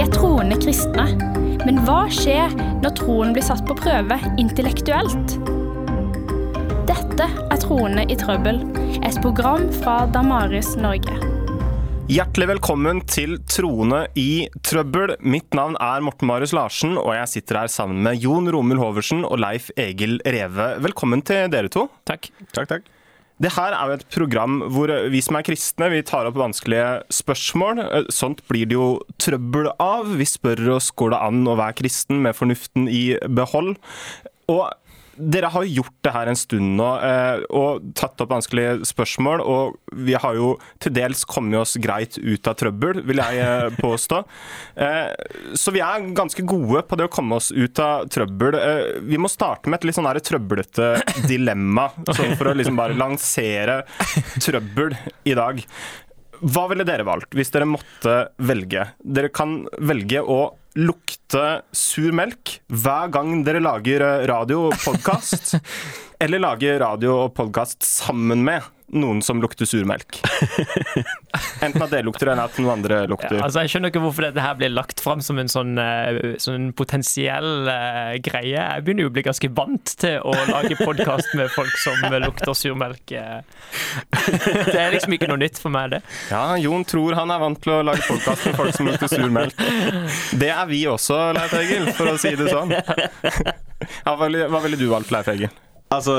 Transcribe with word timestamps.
Vi 0.00 0.06
er 0.06 0.14
troende 0.16 0.56
kristne. 0.56 1.02
Men 1.68 1.82
hva 1.84 2.06
skjer 2.08 2.54
når 2.80 2.94
troen 2.96 3.34
blir 3.36 3.44
satt 3.44 3.60
på 3.68 3.74
prøve 3.76 4.16
intellektuelt? 4.40 5.34
Dette 6.88 7.26
er 7.28 7.58
Troende 7.60 8.06
i 8.08 8.16
trøbbel, 8.16 8.62
et 9.04 9.18
program 9.20 9.66
fra 9.82 10.06
Damaris 10.08 10.70
Norge. 10.80 11.18
Hjertelig 12.08 12.48
velkommen 12.54 13.02
til 13.12 13.36
Troende 13.44 14.06
i 14.16 14.46
trøbbel. 14.64 15.18
Mitt 15.20 15.52
navn 15.52 15.76
er 15.76 16.00
Morten 16.06 16.30
Marius 16.32 16.56
Larsen, 16.56 16.96
og 16.96 17.12
jeg 17.18 17.32
sitter 17.34 17.60
her 17.60 17.74
sammen 17.74 18.00
med 18.06 18.24
Jon 18.24 18.48
Romul 18.48 18.80
Hoversen 18.80 19.20
og 19.28 19.36
Leif 19.44 19.68
Egil 19.76 20.16
Reve. 20.24 20.70
Velkommen 20.80 21.20
til 21.20 21.52
dere 21.52 21.68
to. 21.68 21.90
Takk. 22.08 22.32
Takk, 22.56 22.72
takk. 22.72 22.88
Det 23.40 23.54
her 23.54 23.72
er 23.72 23.88
jo 23.88 23.96
et 23.96 24.08
program 24.12 24.58
hvor 24.74 24.90
vi 25.12 25.22
som 25.24 25.38
er 25.38 25.46
kristne, 25.46 25.88
vi 25.92 26.02
tar 26.04 26.28
opp 26.28 26.36
vanskelige 26.36 27.00
spørsmål. 27.14 27.80
Sånt 28.12 28.42
blir 28.50 28.68
det 28.68 28.76
jo 28.76 28.90
trøbbel 29.22 29.70
av. 29.80 30.12
Vi 30.20 30.28
spør 30.28 30.76
oss 30.76 30.90
går 30.92 31.14
det 31.14 31.22
an 31.24 31.48
å 31.48 31.56
være 31.56 31.78
kristen 31.80 32.20
med 32.26 32.36
fornuften 32.36 32.90
i 32.92 33.04
behold. 33.32 33.78
Og 34.50 34.66
dere 35.20 35.50
har 35.52 35.66
gjort 35.68 35.96
det 36.04 36.12
her 36.14 36.30
en 36.30 36.38
stund 36.38 36.76
nå 36.78 36.88
eh, 37.04 37.42
og 37.56 37.90
tatt 37.98 38.20
opp 38.22 38.32
vanskelige 38.32 38.86
spørsmål. 38.88 39.42
Og 39.44 39.96
vi 40.06 40.16
har 40.18 40.36
jo 40.38 40.54
til 40.82 40.94
dels 40.96 41.24
kommet 41.28 41.60
oss 41.60 41.76
greit 41.82 42.18
ut 42.18 42.50
av 42.50 42.56
trøbbel, 42.60 43.02
vil 43.06 43.22
jeg 43.22 43.44
eh, 43.44 43.80
påstå. 43.80 44.22
Eh, 44.80 45.10
så 45.58 45.72
vi 45.74 45.80
er 45.84 46.04
ganske 46.16 46.42
gode 46.48 46.80
på 46.88 46.96
det 46.96 47.04
å 47.04 47.12
komme 47.12 47.36
oss 47.36 47.50
ut 47.52 47.78
av 47.82 48.06
trøbbel. 48.12 48.56
Vi 49.04 49.18
må 49.20 49.28
starte 49.28 49.68
med 49.68 49.80
et 49.80 49.88
litt 49.88 49.96
sånn 49.98 50.08
trøblete 50.24 50.86
dilemma, 51.30 51.88
sånn 52.08 52.36
for 52.38 52.50
å 52.50 52.54
liksom 52.56 52.78
bare 52.78 52.96
lansere 52.96 53.82
trøbbel 54.40 54.94
i 55.28 55.34
dag. 55.36 55.60
Hva 56.40 56.64
ville 56.70 56.86
dere 56.88 57.04
valgt 57.04 57.36
hvis 57.36 57.52
dere 57.52 57.68
måtte 57.68 58.14
velge? 58.40 58.86
Dere 59.04 59.32
kan 59.34 59.58
velge 59.76 60.22
å 60.24 60.40
lukte 60.78 61.62
sur 61.72 62.12
melk 62.14 62.60
hver 62.70 63.10
gang 63.14 63.40
dere 63.46 63.62
lager 63.62 64.04
eh, 64.06 64.26
radio 64.30 64.68
og 64.68 64.78
podkast. 64.84 65.56
eller 66.20 66.42
lage 66.42 66.78
radio 66.78 67.14
og 67.24 67.32
podkast 67.38 67.82
sammen 67.86 68.44
med 68.44 68.60
noen 68.90 69.20
som 69.22 69.38
lukter 69.40 69.64
surmelk. 69.64 70.18
Enten 71.64 71.84
at 71.84 71.92
det 71.92 72.00
lukter, 72.02 72.26
eller 72.32 72.50
at 72.50 72.56
noen 72.58 72.72
andre 72.74 72.98
lukter. 73.08 73.36
Ja, 73.38 73.44
altså 73.46 73.62
jeg 73.62 73.70
skjønner 73.72 73.92
ikke 73.92 74.02
hvorfor 74.02 74.26
dette 74.26 74.42
her 74.42 74.56
blir 74.58 74.72
lagt 74.74 75.00
fram 75.00 75.22
som 75.24 75.38
en 75.40 75.48
sånn, 75.48 75.78
uh, 75.78 76.34
sånn 76.42 76.72
potensiell 76.76 77.70
uh, 77.70 78.18
greie. 78.20 78.56
Jeg 78.58 78.84
begynner 78.84 79.06
jo 79.06 79.12
å 79.12 79.14
bli 79.14 79.24
ganske 79.30 79.52
vant 79.56 79.94
til 80.02 80.18
å 80.26 80.34
lage 80.50 80.76
podkast 80.82 81.32
med 81.38 81.54
folk 81.54 81.72
som 81.80 82.04
lukter 82.26 82.52
surmelk. 82.58 83.14
det 83.14 84.76
er 84.76 84.92
liksom 84.96 85.16
ikke 85.16 85.30
noe 85.30 85.40
nytt 85.40 85.62
for 85.62 85.72
meg, 85.72 85.94
det. 85.94 86.02
Ja, 86.34 86.58
Jon 86.60 86.84
tror 86.84 87.16
han 87.16 87.32
er 87.32 87.40
vant 87.46 87.62
til 87.62 87.78
å 87.78 87.80
lage 87.86 88.04
podkast 88.10 88.50
med 88.50 88.58
folk 88.58 88.76
som 88.76 88.90
lukter 88.90 89.14
surmelk. 89.14 89.64
Det 90.36 90.52
er 90.52 90.68
vi 90.68 90.84
også, 90.90 91.30
Leif 91.38 91.56
Egil, 91.62 91.88
for 91.94 92.12
å 92.12 92.20
si 92.20 92.34
det 92.36 92.52
sånn. 92.52 92.76
Ja, 94.04 94.12
hva 94.12 94.26
ville 94.28 94.76
du 94.76 94.90
valgt, 94.90 95.08
Leif 95.14 95.30
Egil? 95.32 95.48
Altså, 95.90 96.14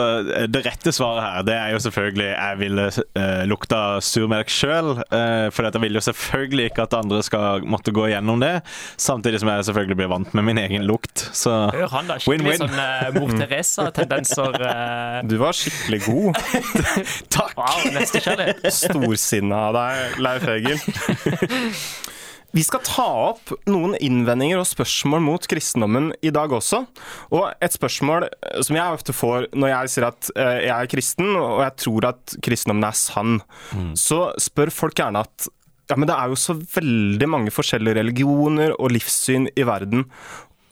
Det 0.52 0.66
rette 0.66 0.92
svaret 0.92 1.24
her 1.24 1.46
det 1.48 1.56
er 1.56 1.70
jo 1.72 1.80
selvfølgelig 1.80 2.28
jeg 2.28 2.58
ville 2.60 2.88
uh, 2.92 3.44
lukta 3.48 3.80
surmelk 4.04 4.52
sjøl. 4.52 4.98
Uh, 5.00 5.16
eh, 5.16 5.48
for 5.54 5.68
jeg 5.68 5.82
vil 5.86 5.96
jo 5.96 6.04
selvfølgelig 6.04 6.66
ikke 6.72 6.86
at 6.90 6.98
andre 6.98 7.22
skal 7.24 7.64
måtte 7.64 7.94
gå 7.96 8.10
gjennom 8.12 8.44
det. 8.44 8.54
Samtidig 9.00 9.40
som 9.40 9.52
jeg 9.54 9.66
selvfølgelig 9.70 10.00
blir 10.02 10.12
vant 10.12 10.36
med 10.36 10.48
min 10.50 10.60
egen 10.60 10.84
lukt. 10.90 11.24
Så 11.32 11.72
Hør 11.72 11.88
han 11.96 12.12
da, 12.12 12.20
skikkelig 12.20 12.52
win 12.52 12.52
-win. 12.52 12.62
sånn 12.66 12.76
uh, 12.76 13.20
Mor 13.20 13.36
Teresa-tendenser. 13.40 14.60
Uh... 14.60 15.28
Du 15.30 15.38
var 15.40 15.56
skikkelig 15.56 16.02
god. 16.06 16.36
Takk! 17.38 17.56
Wow, 17.58 18.68
Storsinna 18.68 19.68
av 19.70 19.78
deg, 19.80 20.20
Leif 20.20 20.48
Egil. 20.52 20.80
Vi 22.52 22.64
skal 22.68 22.84
ta 22.84 23.08
opp 23.30 23.54
noen 23.72 23.94
innvendinger 24.04 24.60
og 24.60 24.68
spørsmål 24.68 25.24
mot 25.24 25.46
kristendommen 25.50 26.10
i 26.20 26.34
dag 26.36 26.52
også. 26.52 26.84
Og 27.32 27.48
et 27.64 27.76
spørsmål 27.78 28.28
som 28.66 28.76
jeg 28.76 28.98
ofte 28.98 29.16
får 29.16 29.48
når 29.56 29.72
jeg 29.72 29.94
sier 29.94 30.08
at 30.10 30.32
eh, 30.36 30.58
jeg 30.66 30.76
er 30.76 30.92
kristen, 30.92 31.32
og 31.40 31.64
jeg 31.64 31.78
tror 31.86 32.10
at 32.12 32.36
kristendommen 32.44 32.90
er 32.90 33.00
sann, 33.00 33.40
mm. 33.72 33.94
så 34.00 34.24
spør 34.42 34.74
folk 34.76 35.00
gjerne 35.00 35.24
at 35.24 35.48
ja, 35.92 35.98
men 36.00 36.08
det 36.08 36.16
er 36.16 36.32
jo 36.32 36.40
så 36.40 36.56
veldig 36.56 37.28
mange 37.28 37.52
forskjellige 37.52 37.98
religioner 38.00 38.76
og 38.78 38.94
livssyn 38.96 39.50
i 39.56 39.66
verden. 39.68 40.06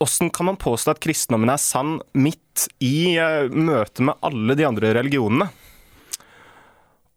Hvordan 0.00 0.30
kan 0.32 0.48
man 0.48 0.60
påstå 0.60 0.94
at 0.94 1.02
kristendommen 1.04 1.52
er 1.52 1.60
sann 1.60 1.98
midt 2.16 2.68
i 2.84 3.16
møtet 3.52 4.04
med 4.08 4.16
alle 4.24 4.56
de 4.56 4.68
andre 4.68 4.94
religionene? 4.96 5.50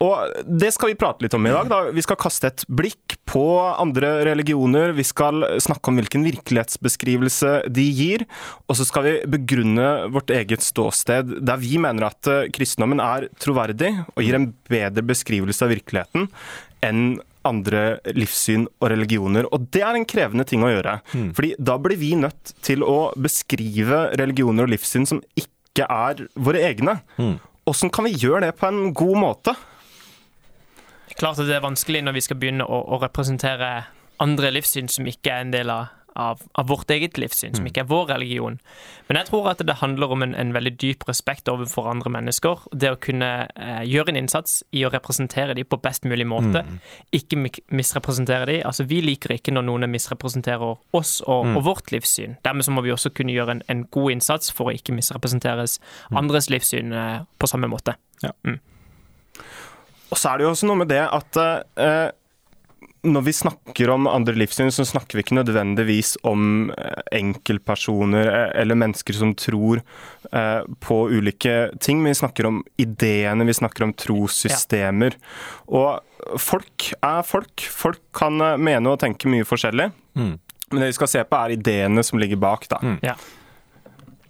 Og 0.03 0.43
Det 0.43 0.71
skal 0.75 0.91
vi 0.91 0.97
prate 0.99 1.25
litt 1.25 1.35
om 1.37 1.47
i 1.47 1.53
dag. 1.53 1.69
Da. 1.71 1.81
Vi 1.95 2.03
skal 2.03 2.19
kaste 2.19 2.49
et 2.51 2.65
blikk 2.67 3.17
på 3.29 3.45
andre 3.71 4.15
religioner. 4.27 4.93
Vi 4.97 5.05
skal 5.07 5.45
snakke 5.63 5.91
om 5.91 5.99
hvilken 5.99 6.25
virkelighetsbeskrivelse 6.27 7.53
de 7.73 7.87
gir. 7.87 8.25
Og 8.67 8.79
så 8.79 8.87
skal 8.89 9.07
vi 9.07 9.15
begrunne 9.37 9.89
vårt 10.13 10.33
eget 10.33 10.65
ståsted, 10.65 11.37
der 11.45 11.61
vi 11.61 11.79
mener 11.81 12.09
at 12.09 12.29
eh, 12.29 12.49
kristendommen 12.53 13.01
er 13.03 13.29
troverdig 13.41 13.93
og 14.13 14.23
gir 14.25 14.37
en 14.39 14.51
bedre 14.69 15.05
beskrivelse 15.13 15.65
av 15.65 15.73
virkeligheten 15.73 16.27
enn 16.83 17.05
andre 17.47 17.97
livssyn 18.15 18.65
og 18.79 18.89
religioner. 18.93 19.47
Og 19.51 19.67
det 19.73 19.83
er 19.83 19.97
en 19.97 20.07
krevende 20.07 20.45
ting 20.47 20.63
å 20.63 20.71
gjøre. 20.71 20.97
Mm. 21.13 21.29
Fordi 21.35 21.51
da 21.59 21.77
blir 21.81 21.99
vi 21.99 22.13
nødt 22.19 22.53
til 22.63 22.85
å 22.87 23.11
beskrive 23.19 24.05
religioner 24.19 24.67
og 24.67 24.73
livssyn 24.73 25.07
som 25.09 25.21
ikke 25.39 25.87
er 25.89 26.25
våre 26.35 26.63
egne. 26.63 26.99
Mm. 27.17 27.37
kan 27.91 28.07
vi 28.07 28.15
gjøre 28.15 28.47
det 28.47 28.55
på 28.59 28.69
en 28.69 28.93
god 28.95 29.19
måte? 29.19 29.55
Klart 31.19 31.41
at 31.41 31.49
det 31.49 31.57
er 31.57 31.65
vanskelig 31.65 32.03
når 32.05 32.17
vi 32.17 32.23
skal 32.25 32.39
begynne 32.41 32.65
å, 32.67 32.83
å 32.95 33.01
representere 33.03 33.73
andre 34.23 34.53
livssyn 34.53 34.89
som 34.91 35.07
ikke 35.09 35.33
er 35.33 35.45
en 35.45 35.53
del 35.53 35.71
av, 35.73 35.91
av, 36.19 36.41
av 36.59 36.67
vårt 36.69 36.91
eget 36.93 37.17
livssyn, 37.17 37.55
som 37.55 37.63
mm. 37.65 37.69
ikke 37.69 37.81
er 37.83 37.89
vår 37.89 38.05
religion. 38.13 38.59
Men 39.07 39.19
jeg 39.19 39.29
tror 39.29 39.49
at 39.51 39.63
det 39.65 39.75
handler 39.81 40.13
om 40.13 40.23
en, 40.25 40.35
en 40.37 40.53
veldig 40.55 40.73
dyp 40.81 41.07
respekt 41.09 41.49
overfor 41.51 41.89
andre 41.91 42.11
mennesker. 42.13 42.65
Det 42.71 42.91
å 42.93 42.99
kunne 43.01 43.31
eh, 43.49 43.81
gjøre 43.89 44.13
en 44.13 44.19
innsats 44.21 44.61
i 44.71 44.85
å 44.85 44.91
representere 44.93 45.55
dem 45.57 45.67
på 45.69 45.79
best 45.83 46.07
mulig 46.09 46.27
måte. 46.29 46.63
Mm. 46.67 46.77
Ikke 47.19 47.41
misrepresentere 47.43 48.49
dem. 48.49 48.61
Altså, 48.69 48.85
vi 48.89 49.01
liker 49.05 49.35
ikke 49.35 49.55
når 49.55 49.67
noen 49.69 49.89
misrepresenterer 49.91 50.77
oss 50.95 51.15
og, 51.25 51.49
mm. 51.49 51.57
og 51.59 51.65
vårt 51.71 51.93
livssyn. 51.95 52.37
Dermed 52.45 52.67
så 52.67 52.75
må 52.75 52.85
vi 52.85 52.93
også 52.93 53.13
kunne 53.17 53.35
gjøre 53.35 53.57
en, 53.57 53.65
en 53.73 53.87
god 53.93 54.17
innsats 54.17 54.53
for 54.53 54.69
å 54.69 54.77
ikke 54.77 54.95
misrepresenteres 54.95 55.79
mm. 55.81 56.21
andres 56.21 56.51
livssyn 56.53 56.93
eh, 56.93 57.17
på 57.41 57.49
samme 57.49 57.71
måte. 57.71 57.97
Ja. 58.23 58.35
Mm. 58.47 58.61
Og 60.13 60.19
så 60.19 60.29
er 60.29 60.39
det 60.39 60.45
jo 60.45 60.51
også 60.53 60.69
noe 60.69 60.83
med 60.83 60.91
det 60.93 61.01
at 61.01 61.39
eh, 61.41 62.11
når 63.03 63.23
vi 63.25 63.33
snakker 63.35 63.89
om 63.91 64.07
andre 64.07 64.35
livssyn, 64.37 64.71
så 64.71 64.85
snakker 64.87 65.17
vi 65.17 65.23
ikke 65.25 65.35
nødvendigvis 65.35 66.13
om 66.27 66.71
eh, 66.71 67.01
enkeltpersoner 67.17 68.29
eh, 68.29 68.61
eller 68.61 68.79
mennesker 68.79 69.17
som 69.17 69.33
tror 69.35 69.81
eh, 70.31 70.61
på 70.85 70.99
ulike 71.11 71.73
ting, 71.83 71.99
men 71.99 72.13
vi 72.13 72.21
snakker 72.21 72.47
om 72.47 72.61
ideene, 72.79 73.47
vi 73.49 73.57
snakker 73.57 73.87
om 73.87 73.93
trossystemer. 73.99 75.17
Ja. 75.17 75.75
Og 75.81 76.39
folk 76.39 76.93
er 77.01 77.27
folk. 77.27 77.67
Folk 77.83 78.03
kan 78.15 78.39
eh, 78.39 78.59
mene 78.69 78.93
og 78.93 79.01
tenke 79.03 79.31
mye 79.31 79.47
forskjellig. 79.47 79.91
Mm. 80.15 80.35
Men 80.71 80.81
det 80.81 80.93
vi 80.93 80.99
skal 81.01 81.11
se 81.11 81.25
på, 81.27 81.41
er 81.41 81.57
ideene 81.57 82.05
som 82.07 82.21
ligger 82.21 82.39
bak. 82.39 82.69
da. 82.71 82.79
Mm. 82.85 82.99
Ja. 83.03 83.17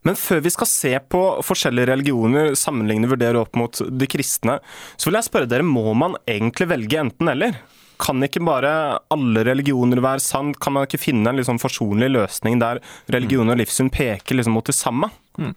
Men 0.03 0.17
før 0.19 0.41
vi 0.43 0.51
skal 0.51 0.69
se 0.69 0.91
på 1.11 1.21
forskjellige 1.47 1.89
religioner, 1.93 2.53
sammenligne 2.59 3.09
vurdere 3.11 3.39
opp 3.39 3.55
mot 3.59 3.79
de 3.87 4.09
kristne, 4.09 4.57
så 4.95 5.07
vil 5.07 5.19
jeg 5.19 5.29
spørre 5.29 5.49
dere, 5.49 5.65
må 5.67 5.93
man 5.97 6.17
egentlig 6.27 6.67
velge 6.73 6.99
enten-eller? 7.05 7.61
Kan 8.03 8.25
ikke 8.25 8.43
bare 8.43 8.73
alle 9.13 9.45
religioner 9.47 10.01
være 10.03 10.23
sant? 10.23 10.59
Kan 10.59 10.75
man 10.75 10.87
ikke 10.87 10.99
finne 10.99 11.31
en 11.31 11.39
liksom 11.39 11.61
forsonlig 11.61 12.11
løsning 12.11 12.59
der 12.59 12.81
religion 13.15 13.53
og 13.53 13.61
livssyn 13.61 13.93
peker 13.93 14.39
liksom 14.39 14.57
mot 14.57 14.67
det 14.67 14.75
samme? 14.75 15.07
Mm. 15.39 15.53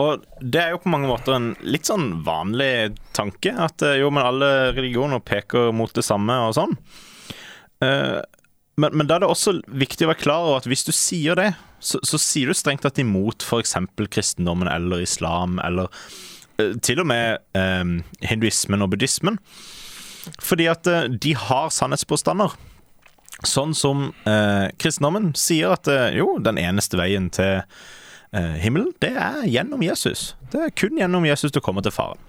Og 0.00 0.24
det 0.40 0.60
er 0.62 0.74
jo 0.74 0.82
på 0.84 0.92
mange 0.92 1.10
måter 1.10 1.34
en 1.34 1.52
litt 1.66 1.88
sånn 1.88 2.20
vanlig 2.24 2.94
tanke, 3.16 3.52
at 3.52 3.82
eh, 3.84 3.98
jo, 4.00 4.10
men 4.14 4.24
alle 4.24 4.50
religioner 4.76 5.20
peker 5.20 5.74
mot 5.76 5.92
det 5.96 6.06
samme 6.06 6.36
og 6.46 6.54
sånn. 6.56 6.76
Uh, 7.80 8.20
men, 8.80 8.92
men, 8.94 9.06
da 9.08 9.16
er 9.16 9.24
det 9.24 9.30
også 9.32 9.58
viktig 9.66 10.06
å 10.06 10.12
være 10.12 10.22
klar 10.22 10.46
over 10.46 10.60
at 10.60 10.68
hvis 10.70 10.86
du 10.86 10.92
sier 10.94 11.36
det, 11.38 11.50
så, 11.80 12.00
så 12.04 12.20
sier 12.20 12.50
du 12.50 12.56
strengt 12.56 12.84
tatt 12.84 13.00
imot 13.00 13.44
f.eks. 13.44 13.76
kristendommen 14.12 14.68
eller 14.68 15.02
islam, 15.02 15.58
eller 15.64 15.88
uh, 16.60 16.74
til 16.84 17.00
og 17.02 17.08
med 17.10 17.40
uh, 17.56 18.00
hinduismen 18.20 18.84
og 18.84 18.92
buddhismen. 18.92 19.40
Fordi 20.44 20.68
at 20.70 20.90
uh, 20.90 21.06
de 21.08 21.34
har 21.36 21.72
sannhetspåstander. 21.74 22.56
Sånn 23.46 23.70
som 23.72 24.10
kristendommen 24.76 25.30
sier 25.38 25.72
at 25.72 25.88
jo, 26.12 26.34
den 26.44 26.58
eneste 26.60 26.98
veien 27.00 27.30
til 27.32 27.62
himmelen, 28.60 28.90
det 29.00 29.14
er 29.16 29.46
gjennom 29.48 29.80
Jesus. 29.80 30.34
Det 30.52 30.60
er 30.60 30.74
kun 30.76 30.98
gjennom 31.00 31.24
Jesus 31.24 31.54
du 31.54 31.56
kommer 31.64 31.80
til 31.80 31.94
Faren. 31.94 32.20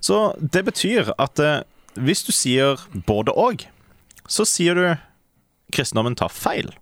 Så 0.00 0.30
det 0.40 0.62
betyr 0.64 1.10
at 1.20 1.42
hvis 2.00 2.24
du 2.24 2.32
sier 2.32 2.80
både 3.04 3.36
og, 3.36 3.66
så 4.24 4.48
sier 4.48 4.80
du 4.80 4.86
kristendommen 5.76 6.16
tar 6.16 6.32
feil. 6.32 6.72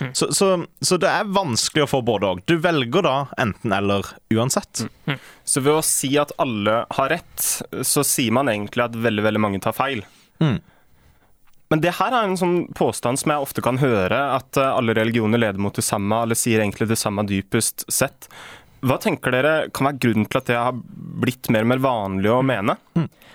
Mm. 0.00 0.10
Så, 0.14 0.30
så, 0.34 0.48
så, 0.80 0.98
det 1.00 1.10
er 1.10 1.30
vanskelig 1.30 1.84
å 1.84 1.90
få 1.90 2.02
både 2.06 2.30
òg. 2.32 2.42
Du 2.48 2.56
velger 2.62 3.06
da 3.06 3.14
enten-eller 3.40 4.10
uansett. 4.34 4.84
Mm. 5.06 5.18
Så 5.44 5.62
ved 5.64 5.78
å 5.78 5.86
si 5.86 6.14
at 6.20 6.34
alle 6.42 6.80
har 6.98 7.12
rett, 7.12 7.48
så 7.86 8.04
sier 8.06 8.34
man 8.34 8.50
egentlig 8.52 8.86
at 8.86 8.96
veldig 9.06 9.26
veldig 9.28 9.44
mange 9.46 9.62
tar 9.64 9.76
feil. 9.76 10.04
Mm. 10.42 10.58
Men 11.72 11.80
det 11.82 11.94
her 11.96 12.12
er 12.12 12.28
en 12.28 12.38
sånn 12.38 12.58
påstand 12.76 13.18
som 13.18 13.32
jeg 13.32 13.46
ofte 13.46 13.62
kan 13.64 13.80
høre, 13.80 14.18
at 14.36 14.58
eh, 14.60 14.74
alle 14.74 14.94
religioner 14.94 15.40
leder 15.40 15.62
mot 15.62 15.74
det 15.74 15.86
samme, 15.86 16.20
alle 16.22 16.36
sier 16.38 16.62
egentlig 16.62 16.90
det 16.90 17.00
samme 17.00 17.24
dypest 17.26 17.86
sett. 17.90 18.28
Hva 18.84 18.98
tenker 19.00 19.32
dere 19.32 19.52
kan 19.74 19.88
være 19.88 20.00
grunnen 20.02 20.26
til 20.28 20.40
at 20.40 20.50
det 20.50 20.58
har 20.60 20.74
blitt 21.24 21.48
mer 21.52 21.64
og 21.64 21.70
mer 21.72 21.84
vanlig 21.84 22.32
å 22.32 22.42
mene? 22.44 22.76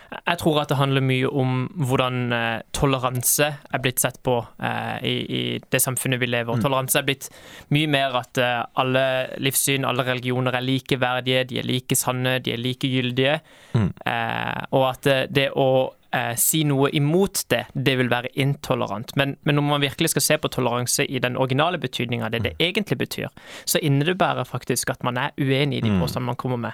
Jeg 0.10 0.40
tror 0.42 0.62
at 0.62 0.72
det 0.72 0.78
handler 0.80 1.06
mye 1.06 1.30
om 1.30 1.68
hvordan 1.86 2.34
eh, 2.34 2.62
toleranse 2.74 3.50
er 3.70 3.82
blitt 3.84 4.02
sett 4.02 4.18
på 4.26 4.40
eh, 4.58 4.96
i, 5.06 5.14
i, 5.38 5.42
det 5.62 5.82
samfunnet 5.84 6.22
vi 6.22 6.30
lever. 6.32 6.58
Mm. 6.58 6.64
Toleranse 6.66 6.98
er 6.98 7.06
blitt 7.06 7.30
mye 7.76 7.90
mer 7.92 8.18
at 8.18 8.42
eh, 8.42 8.64
alle 8.82 9.04
livssyn, 9.42 9.86
alle 9.86 10.06
religioner 10.08 10.58
er 10.58 10.66
likeverdige, 10.66 11.46
de 11.52 11.62
er 11.62 11.70
like 11.70 11.98
sanne, 11.98 12.40
de 12.46 12.56
er 12.56 12.62
likegyldige. 12.62 13.38
Mm. 13.78 13.92
Eh, 14.14 14.66
og 14.74 14.88
at 14.90 15.12
det 15.30 15.50
å 15.54 15.70
eh, 16.12 16.36
si 16.40 16.64
noe 16.68 16.90
imot 16.96 17.44
det, 17.52 17.64
det 17.74 17.96
vil 18.00 18.12
være 18.12 18.32
intolerant. 18.42 19.16
Men, 19.20 19.36
men, 19.44 19.56
når 19.56 19.68
man 19.68 19.82
virkelig 19.82 20.14
skal 20.14 20.26
se 20.26 20.38
på 20.38 20.52
toleranse 20.54 21.06
i 21.06 21.20
den 21.20 21.38
originale 21.38 21.78
betydninga, 21.82 22.30
det 22.30 22.44
det 22.44 22.54
mm. 22.58 22.64
egentlig 22.68 22.98
betyr, 22.98 23.28
så 23.66 23.82
innebærer 23.82 24.44
faktisk 24.44 24.90
at 24.90 25.04
man 25.04 25.18
er 25.18 25.36
uenig 25.38 25.78
i 25.78 25.82
de 25.88 25.92
mm. 25.92 26.00
påstandene 26.02 26.32
man 26.34 26.40
kommer 26.40 26.58
med. 26.58 26.72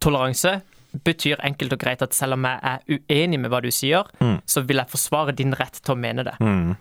Toleranse 0.00 0.60
betyr 1.04 1.40
enkelt 1.44 1.72
og 1.72 1.80
greit 1.80 2.02
at 2.04 2.14
selv 2.14 2.36
om 2.36 2.44
jeg 2.44 2.60
er 2.62 2.96
uenig 2.98 3.40
med 3.40 3.52
hva 3.52 3.62
du 3.64 3.70
sier, 3.72 4.08
mm. 4.20 4.38
så 4.46 4.64
vil 4.68 4.82
jeg 4.82 4.92
forsvare 4.92 5.36
din 5.36 5.54
rett 5.56 5.80
til 5.80 5.94
å 5.94 6.00
mene 6.00 6.24
det. 6.26 6.36
Mm. 6.40 6.74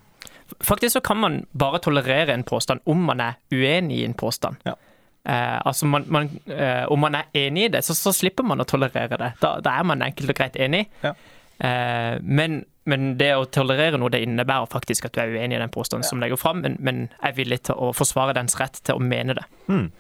Faktisk 0.59 0.97
så 0.97 1.01
kan 1.01 1.17
man 1.17 1.43
bare 1.55 1.79
tolerere 1.79 2.33
en 2.33 2.43
påstand 2.43 2.81
om 2.85 3.05
man 3.07 3.21
er 3.23 3.37
uenig 3.53 4.01
i 4.01 4.05
en 4.05 4.17
påstand. 4.17 4.59
Ja. 4.67 4.75
Eh, 5.23 5.61
altså 5.65 5.85
man, 5.85 6.05
man, 6.07 6.29
eh, 6.47 6.83
om 6.91 6.99
man 6.99 7.15
er 7.15 7.29
enig 7.33 7.65
i 7.65 7.71
det, 7.75 7.83
så, 7.85 7.95
så, 7.95 8.13
slipper 8.13 8.43
man 8.43 8.61
å 8.61 8.65
tolerere 8.67 9.19
det. 9.21 9.29
Da, 9.41 9.53
da 9.61 9.77
er 9.79 9.87
man 9.87 10.01
enkelt 10.01 10.33
og 10.33 10.37
greit 10.37 10.57
enig. 10.59 10.87
Ja. 11.05 11.13
Eh, 11.61 12.15
men, 12.21 12.63
men, 12.89 13.11
det 13.19 13.31
å 13.37 13.49
tolerere 13.53 13.99
noe, 14.01 14.11
det 14.13 14.23
innebærer 14.25 14.69
faktisk 14.71 15.07
at 15.07 15.17
du 15.17 15.21
er 15.21 15.35
uenig 15.35 15.59
i 15.59 15.61
den 15.61 15.73
påstanden 15.73 16.07
ja. 16.07 16.09
som 16.09 16.23
legger 16.23 16.39
fram, 16.41 16.63
men, 16.65 16.79
men, 16.81 17.03
er 17.21 17.35
villig 17.37 17.61
til 17.69 17.77
å 17.77 17.91
forsvare 17.95 18.35
dens 18.37 18.57
rett 18.61 18.81
til 18.81 18.97
å 18.97 19.03
mene 19.03 19.37
det. 19.37 19.45
Hmm. 19.67 19.91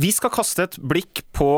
Vi 0.00 0.08
skal 0.14 0.32
kaste 0.32 0.64
et 0.64 0.78
blikk 0.80 1.20
på 1.36 1.50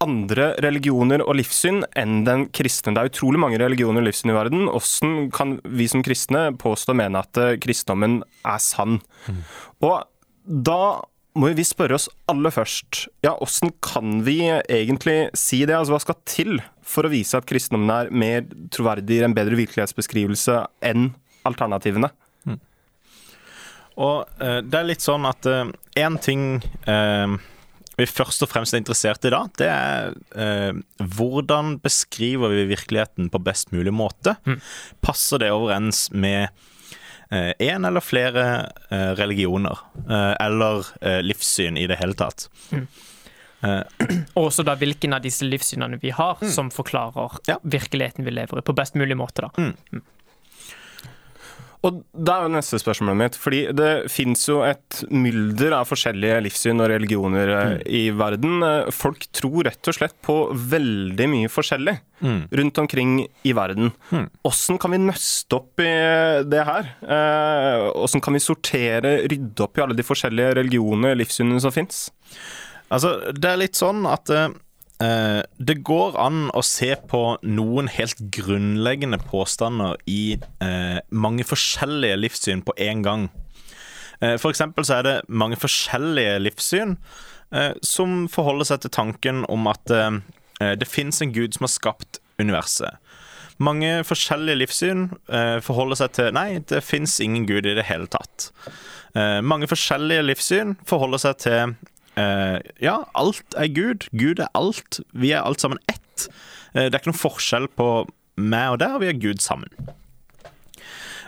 andre 0.00 0.54
religioner 0.64 1.22
og 1.22 1.36
livssyn 1.38 1.82
enn 1.98 2.22
den 2.26 2.46
kristne. 2.56 2.94
Det 2.96 3.02
er 3.02 3.10
utrolig 3.12 3.40
mange 3.42 3.60
religioner 3.60 4.00
og 4.02 4.08
livssyn 4.08 4.32
i 4.32 4.36
verden. 4.36 4.66
Hvordan 4.72 5.28
kan 5.34 5.58
vi 5.68 5.86
som 5.92 6.02
kristne 6.04 6.48
påstå 6.58 6.94
å 6.94 6.98
mene 7.02 7.20
at 7.20 7.40
eh, 7.40 7.58
kristendommen 7.60 8.22
er 8.48 8.62
sann? 8.64 8.98
Mm. 9.28 9.42
Og 9.86 9.98
da 10.70 10.82
må 11.38 11.50
vi 11.54 11.64
spørre 11.66 11.94
oss 11.96 12.08
aller 12.30 12.52
først 12.54 13.04
ja, 13.24 13.36
hvordan 13.36 13.74
kan 13.84 14.22
vi 14.26 14.40
egentlig 14.50 15.30
si 15.38 15.62
det? 15.62 15.76
Altså, 15.76 15.94
Hva 15.94 16.02
skal 16.02 16.18
til 16.28 16.56
for 16.86 17.06
å 17.06 17.12
vise 17.12 17.38
at 17.38 17.46
kristendommen 17.46 17.92
er 17.94 18.10
mer 18.10 18.48
troverdig, 18.74 19.20
en 19.22 19.36
bedre 19.36 19.58
virkelighetsbeskrivelse 19.60 20.56
enn 20.90 21.12
alternativene? 21.46 22.10
Mm. 22.48 22.58
Og 24.02 24.42
uh, 24.42 24.58
det 24.66 24.80
er 24.80 24.90
litt 24.90 25.06
sånn 25.06 25.28
at 25.28 25.46
én 25.46 26.18
uh, 26.18 26.20
ting 26.24 26.58
uh, 26.88 27.38
vi 28.00 28.08
først 28.08 28.42
og 28.42 28.50
fremst 28.50 28.74
er 28.74 28.80
interessert 28.80 29.26
i 29.28 29.30
da, 29.34 29.42
det 29.60 29.66
er 29.68 30.14
hvordan 31.04 31.74
beskriver 31.84 32.54
vi 32.54 32.62
virkeligheten 32.70 33.26
på 33.28 33.42
best 33.44 33.74
mulig 33.76 33.92
måte? 33.92 34.38
Mm. 34.48 34.56
Passer 35.04 35.42
det 35.42 35.50
overens 35.52 36.06
med 36.08 36.48
én 37.30 37.86
eller 37.86 38.02
flere 38.02 38.44
religioner, 39.14 39.78
eller 40.40 40.88
livssyn 41.22 41.76
i 41.78 41.84
det 41.86 42.00
hele 42.00 42.16
tatt? 42.18 42.48
Mm. 42.74 42.88
Uh, 43.64 43.82
også 44.40 44.64
da 44.64 44.74
hvilken 44.80 45.12
av 45.12 45.24
disse 45.24 45.44
livssynene 45.44 45.98
vi 46.00 46.14
har, 46.16 46.38
mm. 46.40 46.48
som 46.52 46.70
forklarer 46.72 47.36
ja. 47.50 47.58
virkeligheten 47.62 48.24
vi 48.24 48.32
lever 48.32 48.62
i, 48.62 48.64
på 48.64 48.74
best 48.76 48.96
mulig 48.96 49.18
måte. 49.20 49.46
da. 49.46 49.50
Mm. 49.60 50.02
Mm. 51.80 51.86
Og 51.86 52.00
det 52.12 52.32
er 52.32 52.44
jo 52.44 52.52
neste 52.52 52.78
spørsmålet 52.80 53.16
mitt, 53.16 53.36
fordi 53.40 53.60
det 53.76 53.90
fins 54.12 54.44
jo 54.48 54.60
et 54.66 55.00
mylder 55.08 55.78
av 55.78 55.88
forskjellige 55.88 56.42
livssyn 56.44 56.82
og 56.82 56.90
religioner 56.92 57.52
eh, 57.54 57.72
mm. 57.72 57.84
i 57.88 58.02
verden. 58.12 58.58
Eh, 58.66 58.90
folk 58.92 59.24
tror 59.32 59.64
rett 59.70 59.90
og 59.90 59.96
slett 59.96 60.16
på 60.24 60.36
veldig 60.52 61.28
mye 61.32 61.50
forskjellig 61.52 61.96
mm. 62.20 62.40
rundt 62.60 62.82
omkring 62.84 63.14
i 63.24 63.54
verden. 63.56 63.94
Mm. 64.12 64.28
Hvordan 64.44 64.80
kan 64.82 64.94
vi 64.96 65.02
nøste 65.06 65.60
opp 65.60 65.84
i 65.84 65.92
det 66.50 66.64
her? 66.68 66.90
Hvordan 67.00 68.24
kan 68.24 68.36
vi 68.36 68.44
sortere, 68.44 69.14
rydde 69.30 69.64
opp 69.64 69.78
i 69.78 69.84
alle 69.86 69.96
de 69.96 70.06
forskjellige 70.06 70.58
religionene 70.60 71.14
og 71.14 71.22
livssynene 71.22 71.62
som 71.64 71.74
fins? 71.74 72.10
Altså, 72.90 73.16
det 73.32 73.48
er 73.48 73.62
litt 73.62 73.78
sånn 73.78 74.04
at 74.10 74.30
uh, 75.02 75.42
det 75.58 75.80
går 75.86 76.16
an 76.20 76.48
å 76.56 76.62
se 76.66 76.92
på 77.10 77.22
noen 77.42 77.90
helt 77.92 78.20
grunnleggende 78.34 79.20
påstander 79.22 79.98
i 80.10 80.38
uh, 80.62 81.00
mange 81.10 81.46
forskjellige 81.46 82.20
livssyn 82.20 82.64
på 82.66 82.76
én 82.80 83.04
gang. 83.06 83.28
Uh, 84.20 84.36
for 84.36 84.50
eksempel 84.52 84.86
så 84.86 85.00
er 85.00 85.06
det 85.06 85.16
mange 85.28 85.58
forskjellige 85.60 86.38
livssyn 86.46 86.98
som 87.82 88.28
forholder 88.30 88.68
seg 88.68 88.84
til 88.84 88.92
tanken 88.94 89.40
om 89.50 89.64
at 89.66 89.90
det 90.78 90.86
fins 90.86 91.16
en 91.18 91.32
gud 91.34 91.56
som 91.56 91.64
har 91.64 91.72
skapt 91.72 92.20
universet. 92.38 93.00
Mange 93.58 94.04
forskjellige 94.06 94.60
livssyn 94.60 95.00
forholder 95.66 95.98
seg 95.98 96.12
til 96.14 96.30
Nei, 96.36 96.60
det 96.70 96.78
fins 96.86 97.16
ingen 97.18 97.48
gud 97.48 97.66
i 97.66 97.74
det 97.74 97.88
hele 97.88 98.06
tatt. 98.06 98.52
mange 99.42 99.66
forskjellige 99.66 100.28
livssyn 100.28 100.76
forholder 100.86 101.24
seg 101.24 101.42
til 101.42 101.74
ja, 102.82 102.96
alt 103.18 103.56
er 103.56 103.70
Gud. 103.74 104.08
Gud 104.16 104.42
er 104.42 104.50
alt. 104.58 105.00
Vi 105.12 105.32
er 105.34 105.44
alt 105.44 105.62
sammen 105.62 105.80
ett. 105.90 106.28
Uh, 106.74 106.86
det 106.86 106.94
er 106.94 107.00
ikke 107.00 107.12
noen 107.12 107.24
forskjell 107.24 107.70
på 107.78 107.88
meg 108.40 108.76
og 108.76 108.78
deg, 108.82 108.94
og 108.96 109.02
vi 109.04 109.10
er 109.10 109.18
Gud 109.20 109.42
sammen. 109.44 109.72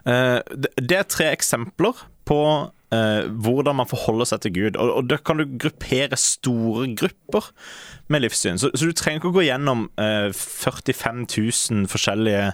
Det, 0.03 0.71
det, 0.83 0.97
er 0.97 1.05
tre 1.07 1.29
eksempler 1.31 2.01
på 2.27 2.39
hvordan 2.91 3.77
man 3.79 3.87
forholder 3.87 4.27
seg 4.27 4.41
til 4.43 4.55
Gud. 4.57 4.79
Og, 4.81 4.89
og 4.99 5.05
da 5.07 5.19
kan 5.23 5.39
du 5.39 5.45
gruppere 5.63 6.19
store 6.19 6.89
grupper 6.99 7.53
med 8.11 8.25
livssyn. 8.25 8.59
Så, 8.59 8.73
så 8.75 8.89
du 8.89 8.97
trenger 8.99 9.21
ikke 9.21 9.31
å 9.31 9.37
gå 9.37 9.45
gjennom 9.47 9.85
45 9.95 11.23
000 11.31 11.87
forskjellige 11.93 12.49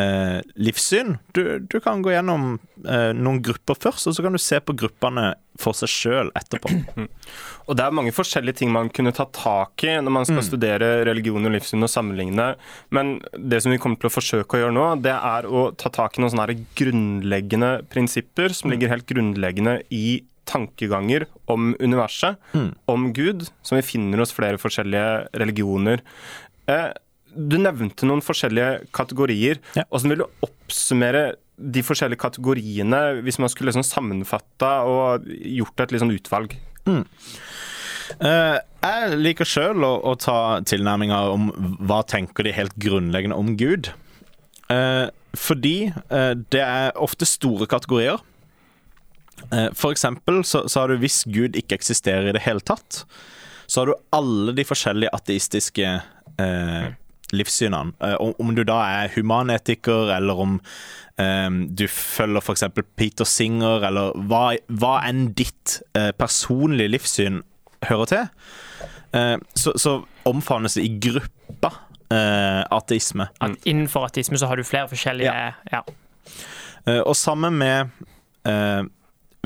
eh, 0.00 0.40
livssyn. 0.54 1.16
Du, 1.32 1.58
du, 1.58 1.78
kan 1.80 2.02
gå 2.02 2.12
gjennom 2.12 2.56
eh, 2.86 3.12
noen 3.16 3.40
grupper 3.44 3.78
først, 3.78 4.08
og 4.08 4.16
så 4.16 4.24
kan 4.24 4.36
du 4.36 4.40
se 4.42 4.60
på 4.60 4.74
gruppene 4.78 5.32
for 5.60 5.76
seg 5.76 5.92
sjøl 5.92 6.32
etterpå. 6.38 6.72
Og 7.70 7.76
Det 7.78 7.84
er 7.84 7.94
mange 7.94 8.14
forskjellige 8.14 8.58
ting 8.58 8.72
man 8.74 8.88
kunne 8.90 9.12
ta 9.14 9.28
tak 9.30 9.84
i 9.86 9.92
når 10.02 10.14
man 10.16 10.24
skal 10.26 10.40
mm. 10.40 10.46
studere 10.48 10.88
religion 11.06 11.46
og 11.46 11.52
livssyn 11.54 11.86
og 11.86 11.92
sammenligne. 11.92 12.48
Men 12.90 13.14
det 13.36 13.60
som 13.62 13.70
vi 13.70 13.78
kommer 13.82 14.00
til 14.00 14.10
å 14.10 14.14
forsøke 14.16 14.58
å 14.58 14.64
gjøre 14.64 14.74
nå, 14.74 14.86
det 15.04 15.14
er 15.14 15.46
å 15.46 15.68
ta 15.78 15.92
tak 15.94 16.18
i 16.18 16.24
noen 16.24 16.32
sånne 16.34 16.58
grunnleggende 16.78 17.70
prinsipper 17.92 18.56
som 18.56 18.70
mm. 18.70 18.74
ligger 18.74 18.94
helt 18.96 19.06
grunnleggende 19.12 19.76
i 19.94 20.22
tankeganger 20.50 21.28
om 21.52 21.70
universet, 21.78 22.40
mm. 22.50 22.72
om 22.90 23.06
Gud, 23.14 23.46
som 23.62 23.78
vi 23.78 23.86
finner 23.86 24.24
hos 24.24 24.34
flere 24.34 24.58
forskjellige 24.58 25.38
religioner. 25.38 26.02
Eh, 26.66 26.90
du 27.34 27.56
nevnte 27.60 28.08
noen 28.08 28.22
forskjellige 28.24 28.88
kategorier. 28.94 29.60
Ja. 29.76 29.86
Hvordan 29.90 30.14
vil 30.14 30.22
du 30.22 30.46
oppsummere 30.46 31.24
de 31.62 31.82
forskjellige 31.84 32.22
kategoriene 32.22 33.00
hvis 33.22 33.38
man 33.42 33.50
skulle 33.52 33.70
liksom 33.70 33.86
sammenfatta 33.86 34.72
og 34.88 35.26
gjort 35.28 35.84
et 35.84 35.94
liksom 35.94 36.12
utvalg? 36.14 36.56
Mm. 36.88 37.04
Uh, 38.20 38.58
jeg 38.82 39.18
liker 39.20 39.48
sjøl 39.48 39.84
å, 39.86 39.94
å, 40.10 40.16
ta 40.20 40.60
tilnærminga 40.68 41.20
om 41.32 41.48
hva 41.86 42.02
tenker 42.08 42.44
de 42.44 42.54
helt 42.56 42.74
grunnleggende 42.82 43.38
om 43.38 43.54
Gud. 43.60 43.92
Uh, 44.68 45.08
fordi 45.38 45.92
uh, 46.12 46.34
det 46.52 46.64
er 46.64 46.98
ofte 47.00 47.28
store 47.28 47.68
kategorier. 47.70 48.20
For 49.74 49.90
eksempel 49.90 50.44
så, 50.46 50.60
så 50.70 50.84
har 50.84 50.92
du 50.92 51.00
hvis 51.02 51.24
Gud 51.26 51.56
ikke 51.58 51.74
eksisterer 51.74 52.28
i 52.30 52.34
det 52.36 52.44
hele 52.44 52.62
tatt, 52.62 53.00
så 53.66 53.80
har 53.80 53.90
du 53.90 54.04
alle 54.14 54.52
de 54.54 54.64
forskjellige 54.68 55.10
ateistiske 55.16 55.88
eh, 56.38 56.86
livssynene. 57.32 57.94
Eh, 58.00 58.16
om 58.20 58.52
du 58.56 58.62
da 58.68 58.78
er 59.02 59.12
humanetiker, 59.16 60.12
eller 60.16 60.42
om 60.44 60.58
um, 61.18 61.60
du 61.68 61.86
følger 61.88 62.42
f.eks. 62.42 62.64
Peter 62.96 63.28
Singer, 63.28 63.86
eller 63.88 64.16
hva, 64.28 64.44
hva 64.68 64.96
enn 65.08 65.30
ditt 65.38 65.80
uh, 65.96 66.10
personlige 66.18 66.92
livssyn 66.92 67.40
hører 67.88 68.12
til, 68.12 68.28
uh, 69.16 69.36
så, 69.58 69.74
så 69.76 69.96
omfavnes 70.28 70.78
det 70.78 70.86
i 70.88 70.92
gruppa 71.10 71.74
ateisme. 72.12 73.24
At 73.40 73.62
innenfor 73.64 74.04
ateisme 74.04 74.36
så 74.36 74.50
har 74.50 74.60
du 74.60 74.66
flere 74.68 74.84
forskjellige 74.90 75.30
Ja. 75.32 75.46
ja. 75.72 76.98
og 77.06 77.14
sammen 77.16 77.56
med 77.56 77.88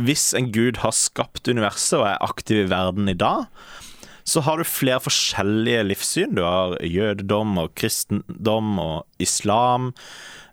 Hvis 0.03 0.25
en 0.35 0.49
gud 0.51 0.81
har 0.83 0.91
skapt 0.91 1.47
universet 1.47 2.01
og 2.01 2.09
er 2.09 2.25
aktiv 2.27 2.65
i 2.65 2.67
verden 2.67 3.07
i 3.09 3.15
dag, 3.15 3.47
så 4.27 4.43
har 4.43 4.59
du 4.59 4.67
flere 4.67 4.99
forskjellige 5.05 5.85
livssyn. 5.87 6.35
Du 6.35 6.43
har 6.43 6.75
jødedom 6.83 7.55
og 7.63 7.75
kristendom 7.79 8.75
og 8.83 9.23
islam. 9.23 9.93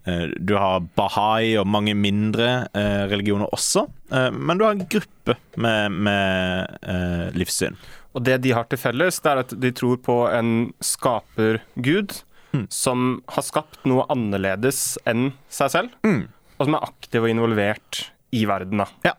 Eh, 0.06 0.28
du 0.38 0.54
har 0.60 0.84
bahai 0.98 1.56
og 1.60 1.66
mange 1.72 1.96
mindre 1.98 2.68
eh, 2.76 3.06
religioner 3.10 3.50
også. 3.56 3.88
Eh, 4.12 4.30
men 4.36 4.60
du 4.60 4.66
har 4.68 4.76
en 4.76 4.86
gruppe 4.92 5.38
med, 5.56 5.98
med 6.06 7.34
livssyn. 7.38 7.80
Og 8.14 8.26
det 8.28 8.42
de 8.44 8.54
har 8.54 8.68
til 8.70 8.78
felles, 8.78 9.18
det 9.24 9.32
er 9.32 9.42
at 9.42 9.56
de 9.64 9.72
tror 9.74 9.98
på 10.06 10.18
en 10.30 10.54
skapergud 10.84 12.14
mm. 12.54 12.68
som 12.70 13.24
har 13.34 13.48
skapt 13.48 13.82
noe 13.90 14.06
annerledes 14.14 15.00
enn 15.10 15.32
seg 15.50 15.74
selv. 15.74 15.96
Mm. 16.06 16.28
Og 16.60 16.68
som 16.68 16.78
er 16.78 16.86
aktiv 16.92 17.26
og 17.26 17.32
involvert 17.32 18.04
i 18.38 18.44
verden. 18.50 18.84
da. 18.84 18.88
Ja, 19.08 19.16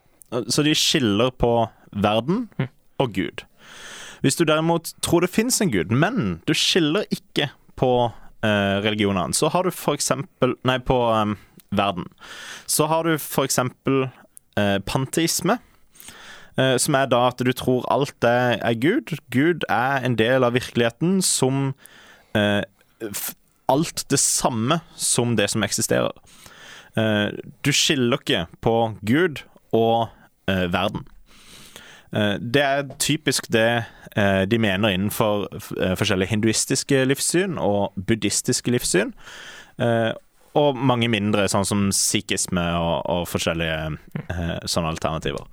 så 0.46 0.62
de 0.66 0.76
skiller 0.78 1.34
på 1.34 1.56
verden 1.90 2.46
og 3.02 3.18
Gud. 3.18 3.42
Hvis 4.24 4.38
du 4.40 4.46
derimot 4.48 4.94
tror 5.04 5.20
det 5.20 5.28
fins 5.34 5.60
en 5.60 5.68
gud, 5.68 5.90
men 5.92 6.38
du 6.48 6.54
skiller 6.56 7.04
ikke 7.12 7.50
på 7.76 7.90
eh, 8.40 8.76
religionene, 8.80 9.36
så 9.36 9.50
har 9.52 9.66
du 9.68 9.74
for 9.74 9.98
eksempel 9.98 10.54
Nei, 10.64 10.78
på 10.80 10.96
eh, 11.12 11.34
verden. 11.76 12.06
Så 12.64 12.86
har 12.88 13.04
du 13.04 13.18
for 13.20 13.44
eksempel 13.44 14.06
eh, 14.56 14.78
panteisme. 14.88 15.58
eh, 16.56 16.76
som 16.80 16.94
er 16.96 17.10
da 17.12 17.26
at 17.28 17.44
du 17.44 17.52
tror 17.52 17.84
alt 17.92 18.24
er, 18.24 18.56
er 18.64 18.80
Gud. 18.80 19.12
Gud 19.28 19.68
er 19.68 20.00
en 20.06 20.16
del 20.16 20.44
av 20.46 20.54
virkeligheten 20.56 21.20
som 21.20 21.74
eh, 22.32 22.62
alt 23.68 24.06
det 24.08 24.20
samme 24.22 24.80
som 24.96 25.36
det 25.36 25.50
som 25.50 25.62
eksisterer. 25.64 26.12
Du 26.94 27.72
skiller 27.74 28.20
ikke 28.20 28.44
på 28.62 28.94
Gud 29.02 29.40
og 29.74 30.12
verden. 30.46 31.02
Eh, 32.14 32.36
det 32.40 32.62
er 32.62 32.92
typisk 33.02 33.48
det 33.52 33.84
eh, 34.16 34.44
de 34.46 34.58
mener 34.62 34.94
innenfor 34.94 35.48
eh, 35.52 35.94
forskjellige 35.98 36.30
hinduistiske 36.34 37.02
livssyn 37.10 37.58
og 37.58 37.96
buddhistiske 37.96 38.74
livssyn. 38.74 39.14
Og 40.54 40.76
mange 40.78 41.08
mindre, 41.10 41.48
sånn 41.50 41.66
som 41.66 41.80
sikhisme 41.90 42.62
og, 42.78 43.00
og 43.10 43.24
forskjellige 43.26 44.68
sånne 44.70 44.92
alternativer. 44.92 45.48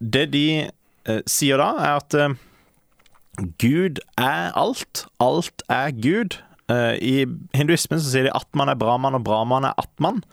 Det 0.00 0.22
de 0.32 0.46
sier 1.28 1.60
da, 1.60 1.66
er 1.84 1.98
at 1.98 2.16
Gud 3.60 4.00
er 4.16 4.56
alt. 4.56 5.04
Alt 5.20 5.66
er 5.68 5.92
Gud. 6.00 6.38
I 6.72 7.26
hinduismen 7.52 8.00
så 8.00 8.08
sier 8.08 8.30
de 8.30 8.32
at 8.32 8.48
man 8.56 8.72
er 8.72 8.80
Brahman, 8.80 9.20
og 9.20 9.26
Brahman 9.28 9.68
er 9.68 9.76
Atman. 9.84 10.24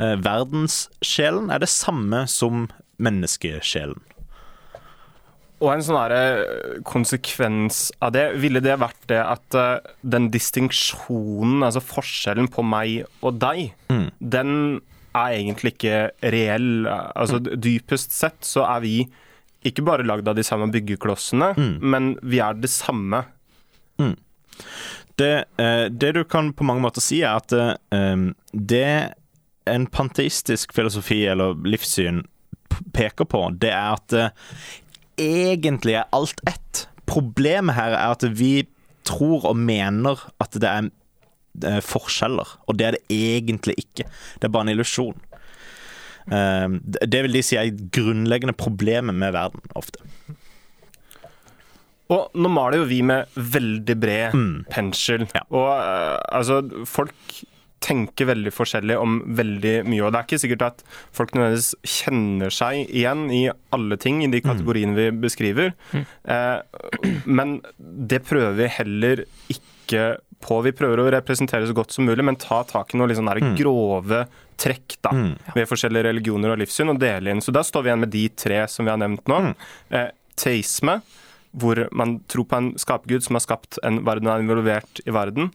Eh, 0.00 0.16
verdenssjelen 0.24 1.50
er 1.52 1.62
det 1.62 1.70
samme 1.70 2.24
som 2.30 2.66
menneskesjelen. 3.02 4.00
Og 5.62 5.68
en 5.70 5.82
sånn 5.86 6.10
eh, 6.10 6.80
konsekvens 6.88 7.84
av 8.02 8.10
det, 8.16 8.24
ville 8.42 8.58
det 8.64 8.74
vært 8.82 9.04
det 9.12 9.20
at 9.22 9.54
eh, 9.54 9.92
den 10.02 10.26
distinksjonen, 10.34 11.62
altså 11.62 11.82
forskjellen 11.86 12.48
på 12.50 12.64
meg 12.66 13.04
og 13.22 13.38
deg, 13.42 13.68
Mm. 13.92 14.08
den 14.18 14.80
er 15.14 15.34
egentlig 15.36 15.74
ikke 15.76 16.10
reell. 16.32 16.86
Altså 16.88 17.38
dypest 17.42 18.14
sett 18.16 18.40
så 18.48 18.64
er 18.64 18.80
vi 18.80 18.94
ikke 19.68 19.84
bare 19.86 20.02
lagd 20.08 20.26
av 20.26 20.34
de 20.34 20.42
samme 20.42 20.66
byggeklossene, 20.72 21.52
Mm. 21.54 21.78
men 21.80 22.18
vi 22.22 22.40
er 22.40 22.54
det 22.58 22.70
samme. 22.72 23.22
Det, 25.20 25.44
eh, 25.60 25.88
det 25.92 26.12
du 26.16 26.24
kan 26.24 26.52
på 26.52 26.64
mange 26.64 26.80
måter 26.82 27.00
si, 27.04 27.20
er 27.22 27.36
at 27.36 27.52
det 28.52 29.14
en 29.66 29.86
panteistisk 29.86 30.72
filosofi 30.74 31.20
eller 31.28 31.54
livssyn 31.68 32.24
peker 32.96 33.28
på, 33.28 33.44
det 33.60 33.70
er 33.70 33.92
at 33.92 34.32
egentlig 35.20 35.94
er 35.98 36.08
alt 36.12 36.40
ett. 36.46 36.86
Problemet 37.06 37.74
her 37.76 37.92
er 37.96 38.14
at 38.14 38.22
vi 38.38 38.66
tror 39.04 39.44
og 39.50 39.56
mener 39.58 40.20
at 40.40 40.52
det 40.62 40.68
er 40.70 40.90
eh, 41.68 41.80
forskjeller, 41.84 42.48
og 42.68 42.78
det 42.78 42.86
er 42.86 42.96
det 42.96 43.02
egentlig 43.12 43.74
ikke. 43.82 44.06
Det 44.40 44.44
er 44.48 44.52
bare 44.54 44.68
en 44.68 44.72
illusjon. 44.76 45.16
Eh, 46.30 46.68
det- 46.68 47.10
det 47.10 47.22
vil 47.26 47.32
de 47.32 47.42
si 47.42 47.56
er 47.56 47.70
grunnleggende 47.92 48.54
problemet 48.56 49.14
med 49.14 49.32
verden, 49.34 49.60
ofte. 49.74 49.98
Og 52.12 52.30
nå 52.36 52.48
maler 52.52 52.82
jo 52.82 52.84
vi 52.90 53.00
med 53.02 53.26
veldig 53.36 53.94
bred 54.00 54.34
Mm. 54.34 54.64
pensel. 54.70 55.26
Ja. 55.34 55.40
Og 55.50 55.70
eh, 55.80 56.18
altså, 56.32 56.60
folk 56.86 57.14
tenker 57.92 58.30
veldig 58.32 58.52
forskjellig 58.56 58.96
om 58.98 59.20
veldig 59.38 59.76
mye. 59.84 60.02
Og 60.06 60.12
det 60.14 60.18
er 60.22 60.26
ikke 60.30 60.42
sikkert 60.42 60.66
at 60.70 60.82
folk 61.14 61.34
nødvendigvis 61.36 61.74
kjenner 62.00 62.50
seg 62.54 62.88
igjen 62.88 63.28
i 63.30 63.44
alle 63.76 64.00
ting 64.00 64.24
i 64.24 64.30
de 64.32 64.40
kategoriene 64.44 64.96
vi 64.96 65.10
beskriver. 65.28 65.74
Eh, 65.92 66.58
men 67.28 67.58
det 67.78 68.24
prøver 68.26 68.56
vi 68.58 68.70
heller 68.80 69.24
ikke 69.52 70.06
på. 70.42 70.56
Vi 70.66 70.72
prøver 70.74 70.98
å 71.04 71.10
representere 71.14 71.68
så 71.68 71.74
godt 71.76 71.92
som 71.94 72.08
mulig, 72.08 72.24
men 72.26 72.38
ta 72.40 72.62
tak 72.66 72.94
i 72.94 72.98
noen 72.98 73.12
liksom 73.12 73.28
grove 73.60 74.24
trekk 74.62 74.96
da, 75.02 75.10
Mm. 75.10 75.36
ved 75.54 75.68
forskjellige 75.68 76.06
religioner 76.06 76.52
og 76.52 76.58
livssyn 76.58 76.90
og 76.90 76.98
dele 77.02 77.30
inn. 77.30 77.40
Så 77.42 77.52
da 77.54 77.62
står 77.66 77.82
vi 77.82 77.90
igjen 77.90 78.00
med 78.04 78.10
de 78.10 78.28
tre 78.28 78.66
som 78.68 78.84
vi 78.86 78.90
har 78.90 78.98
nevnt 78.98 79.24
nå. 79.26 79.54
Eh, 79.90 80.10
teisme, 80.36 81.00
hvor 81.54 81.76
man 81.92 82.20
tror 82.32 82.46
på 82.48 82.56
en 82.56 82.70
skapergud 82.80 83.22
som 83.22 83.36
har 83.36 83.42
skapt 83.44 83.78
en 83.84 84.00
verden 84.06 84.26
og 84.30 84.34
er 84.38 84.44
involvert 84.44 85.02
i 85.04 85.10
verden. 85.12 85.50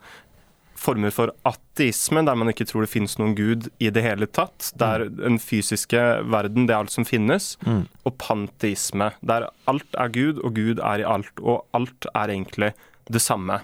Former 0.77 1.13
for 1.13 1.33
ateisme, 1.47 2.21
der 2.27 2.37
man 2.37 2.51
ikke 2.51 2.67
tror 2.69 2.85
det 2.85 2.91
finnes 2.91 3.17
noen 3.17 3.33
gud 3.37 3.69
i 3.81 3.89
det 3.93 4.03
hele 4.05 4.27
tatt. 4.29 4.71
Der 4.77 5.07
den 5.09 5.39
fysiske 5.41 6.01
verden, 6.29 6.67
det 6.69 6.75
er 6.75 6.83
alt 6.83 6.93
som 6.93 7.07
finnes. 7.07 7.55
Og 8.05 8.17
panteisme, 8.21 9.11
der 9.25 9.49
alt 9.67 9.97
er 9.97 10.13
Gud, 10.13 10.41
og 10.45 10.53
Gud 10.57 10.79
er 10.79 11.01
i 11.01 11.07
alt. 11.07 11.33
Og 11.41 11.65
alt 11.77 12.09
er 12.13 12.33
egentlig 12.35 12.73
det 13.09 13.23
samme. 13.23 13.61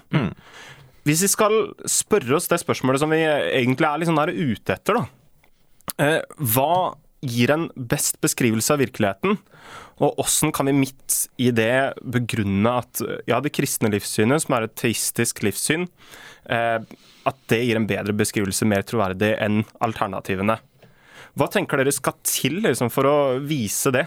Hvis 1.04 1.22
vi 1.22 1.28
skal 1.28 1.54
spørre 1.90 2.38
oss 2.38 2.48
det 2.48 2.62
spørsmålet 2.62 3.02
som 3.02 3.12
vi 3.12 3.20
egentlig 3.22 3.88
er 3.88 4.00
litt 4.00 4.08
sånn 4.08 4.34
ute 4.34 4.74
etter, 4.74 4.98
da. 4.98 5.06
Eh, 6.00 6.20
hva 6.40 6.94
gir 7.24 7.52
en 7.54 7.68
best 7.74 8.20
beskrivelse 8.24 8.74
av 8.74 8.82
virkeligheten? 8.82 9.38
Og 10.02 10.18
åssen 10.24 10.52
kan 10.54 10.66
vi 10.68 10.74
midt 10.76 11.24
i 11.40 11.50
det 11.54 11.94
begrunne 12.02 12.76
at 12.80 13.02
ja, 13.30 13.38
det 13.40 13.54
kristne 13.54 13.92
livssynet, 13.94 14.44
som 14.44 14.56
er 14.56 14.66
et 14.66 14.76
teistisk 14.78 15.44
livssyn, 15.46 15.86
eh, 16.50 16.80
at 17.24 17.38
det 17.50 17.62
gir 17.62 17.78
en 17.78 17.88
bedre 17.88 18.16
beskrivelse, 18.16 18.66
mer 18.68 18.84
troverdig 18.86 19.34
enn 19.42 19.62
alternativene? 19.84 20.58
Hva 21.34 21.48
tenker 21.50 21.80
dere 21.80 21.94
skal 21.94 22.18
til 22.26 22.60
liksom, 22.62 22.90
for 22.94 23.10
å 23.10 23.16
vise 23.42 23.94
det? 23.94 24.06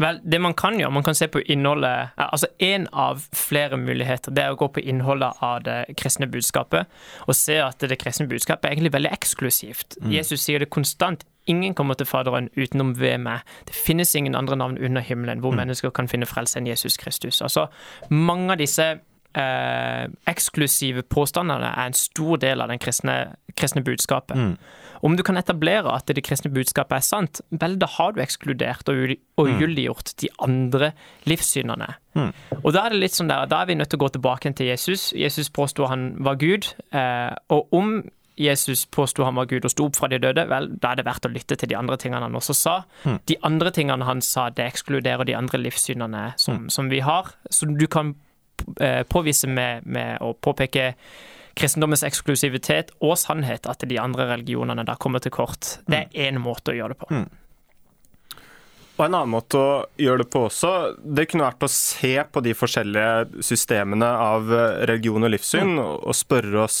Vel, 0.00 0.18
det 0.24 0.38
man 0.40 0.54
kan 0.56 0.78
gjøre, 0.80 0.94
man 0.94 1.04
kan 1.04 1.14
se 1.14 1.28
på 1.30 1.42
innholdet 1.52 2.14
eh, 2.16 2.24
Altså 2.24 2.48
én 2.64 2.86
av 2.96 3.26
flere 3.36 3.76
muligheter, 3.76 4.32
det 4.34 4.46
er 4.46 4.54
å 4.54 4.58
gå 4.58 4.70
på 4.72 4.82
innholdet 4.88 5.42
av 5.44 5.60
det 5.66 5.76
kristne 6.00 6.26
budskapet 6.32 6.88
og 7.26 7.36
se 7.36 7.58
at 7.62 7.84
det 7.84 8.00
kristne 8.00 8.26
budskapet 8.30 8.66
er 8.66 8.76
egentlig 8.76 8.94
veldig 8.96 9.12
eksklusivt. 9.12 9.98
Jesus 10.10 10.46
sier 10.46 10.62
det 10.62 10.70
konstant. 10.72 11.26
Ingen 11.50 11.74
kommer 11.74 11.94
til 11.98 12.06
Faderen 12.06 12.50
utenom 12.56 12.94
ved 13.00 13.18
meg. 13.24 13.46
Det 13.66 13.74
finnes 13.74 14.14
ingen 14.14 14.36
andre 14.38 14.56
navn 14.56 14.78
under 14.78 15.02
himmelen 15.02 15.40
hvor 15.42 15.54
mennesker 15.56 15.90
kan 15.90 16.08
finne 16.08 16.26
frelse 16.26 16.60
enn 16.60 16.68
Jesus 16.70 16.96
Kristus. 17.00 17.40
Altså, 17.42 17.66
mange 18.10 18.52
av 18.54 18.60
disse 18.62 18.84
eh, 19.34 20.04
eksklusive 20.30 21.02
påstandene 21.02 21.72
er 21.72 21.90
en 21.90 21.96
stor 21.98 22.38
del 22.42 22.62
av 22.62 22.70
den 22.72 22.78
kristne, 22.82 23.34
kristne 23.58 23.82
budskapet. 23.84 24.56
Om 25.02 25.16
du 25.18 25.24
kan 25.26 25.36
etablere 25.40 25.90
at 25.90 26.06
det 26.14 26.22
kristne 26.22 26.52
budskapet 26.54 27.00
er 27.00 27.02
sant, 27.02 27.40
vel, 27.50 27.74
da 27.80 27.88
har 27.90 28.12
du 28.14 28.20
ekskludert 28.22 28.88
og 28.92 29.16
og 29.40 29.48
ugyldiggjort 29.48 30.14
de 30.22 30.28
andre 30.38 30.92
livssynene. 31.26 31.88
Og 32.62 32.72
da 32.76 32.84
er 32.86 32.94
det 32.94 33.00
litt 33.02 33.16
sånn 33.18 33.30
der, 33.32 33.48
da 33.50 33.62
er 33.62 33.66
vi 33.72 33.74
nødt 33.74 33.90
til 33.90 33.98
å 33.98 34.04
gå 34.04 34.12
tilbake 34.14 34.52
til 34.54 34.68
Jesus. 34.70 35.10
Jesus 35.16 35.50
påsto 35.50 35.88
han 35.90 36.12
var 36.22 36.38
Gud, 36.38 36.74
eh, 36.92 37.34
og 37.50 37.72
om 37.74 38.04
Jesus 38.36 38.86
påsto 38.86 39.24
han 39.24 39.36
var 39.36 39.46
Gud 39.50 39.66
og 39.66 39.72
sto 39.72 39.86
opp 39.88 39.98
fra 39.98 40.08
de 40.08 40.18
døde, 40.22 40.46
vel, 40.48 40.70
da 40.80 40.92
er 40.92 41.00
det 41.00 41.06
verdt 41.06 41.28
å 41.28 41.32
lytte 41.32 41.58
til 41.58 41.68
de 41.72 41.76
andre 41.78 41.98
tingene 42.00 42.24
han 42.24 42.38
også 42.38 42.56
sa. 42.56 42.76
De 43.28 43.36
andre 43.44 43.72
tingene 43.74 44.08
han 44.08 44.22
sa, 44.24 44.48
det 44.50 44.64
ekskluderer 44.70 45.28
de 45.28 45.36
andre 45.36 45.60
livssynene 45.60 46.24
som, 46.40 46.68
som 46.72 46.88
vi 46.92 47.02
har. 47.04 47.34
Så 47.50 47.68
du 47.68 47.86
kan 47.92 48.14
eh, 48.80 49.02
påvise 49.04 49.50
med, 49.50 49.86
med 49.86 50.22
å 50.24 50.32
påpeke 50.32 50.94
kristendommens 51.58 52.04
eksklusivitet 52.06 52.94
og 53.04 53.18
sannhet 53.20 53.68
at 53.68 53.84
de 53.88 54.00
andre 54.00 54.30
religionene 54.30 54.86
da 54.88 54.96
kommer 54.96 55.20
til 55.20 55.34
kort. 55.34 55.76
Det 55.84 56.06
er 56.06 56.28
én 56.30 56.40
måte 56.40 56.72
å 56.72 56.78
gjøre 56.78 56.96
det 56.96 57.02
på. 57.04 57.22
Og 58.92 59.06
en 59.06 59.16
annen 59.16 59.32
måte 59.32 59.58
å 59.58 59.70
gjøre 60.00 60.22
det 60.22 60.28
på 60.32 60.44
også, 60.46 60.70
det 61.00 61.24
kunne 61.30 61.46
vært 61.46 61.64
å 61.64 61.70
se 61.72 62.12
på 62.28 62.42
de 62.44 62.52
forskjellige 62.54 63.42
systemene 63.44 64.06
av 64.06 64.52
eh, 64.52 64.82
religion 64.90 65.24
og 65.24 65.32
livssyn, 65.32 65.78
og 65.80 66.04
og 66.12 66.16
spørre 66.16 66.66
oss 66.66 66.78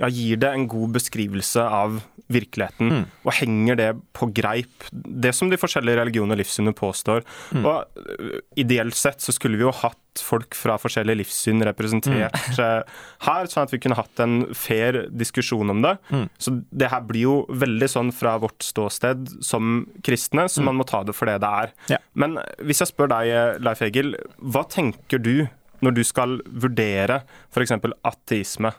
ja, 0.00 0.08
gir 0.08 0.40
det 0.42 0.50
en 0.52 0.68
god 0.70 0.96
beskrivelse 0.96 1.62
av 1.62 2.00
virkeligheten, 2.32 3.04
og 3.26 3.34
henger 3.36 3.78
det 3.78 3.88
på 4.16 4.28
greip, 4.34 4.86
det 4.92 5.34
som 5.36 5.50
de 5.50 5.58
forskjellige 5.60 5.98
religioner 6.00 6.36
og 6.36 6.40
livssynene 6.40 6.74
påstår. 6.76 7.24
Og 7.60 7.98
øh, 7.98 8.38
ideelt 8.60 8.96
sett 8.96 9.20
så 9.24 9.34
skulle 9.34 9.58
vi 9.60 9.66
jo 9.66 9.74
hatt 9.82 9.98
folk 10.22 10.56
fra 10.56 10.76
forskjellige 10.80 11.22
livssyn 11.22 11.64
representert 11.64 12.36
mm. 12.52 12.90
her, 13.24 13.48
sånn 13.48 13.64
at 13.64 13.72
vi 13.72 13.80
kunne 13.80 13.96
hatt 13.96 14.22
en 14.22 14.42
fair 14.56 15.06
diskusjon 15.08 15.72
om 15.72 15.80
det. 15.84 15.94
Så 16.42 16.54
det 16.68 16.90
her 16.92 17.04
blir 17.08 17.26
jo 17.26 17.36
veldig 17.48 17.88
sånn 17.88 18.12
fra 18.16 18.36
vårt 18.42 18.64
ståsted 18.64 19.38
som 19.44 19.86
kristne, 20.04 20.48
så 20.52 20.64
man 20.64 20.76
må 20.80 20.88
ta 20.88 21.00
det 21.06 21.16
for 21.16 21.30
det 21.30 21.38
det 21.44 21.52
er. 21.64 21.76
Ja. 21.94 22.00
Men 22.12 22.36
hvis 22.60 22.84
jeg 22.84 22.92
spør 22.92 23.12
deg, 23.14 23.62
Leif 23.64 23.84
Egil, 23.84 24.16
hva 24.36 24.66
tenker 24.68 25.22
du 25.22 25.46
når 25.82 25.96
du 25.96 26.02
skal 26.06 26.40
vurdere 26.46 27.22
f.eks. 27.50 27.72
ateisme? 28.12 28.76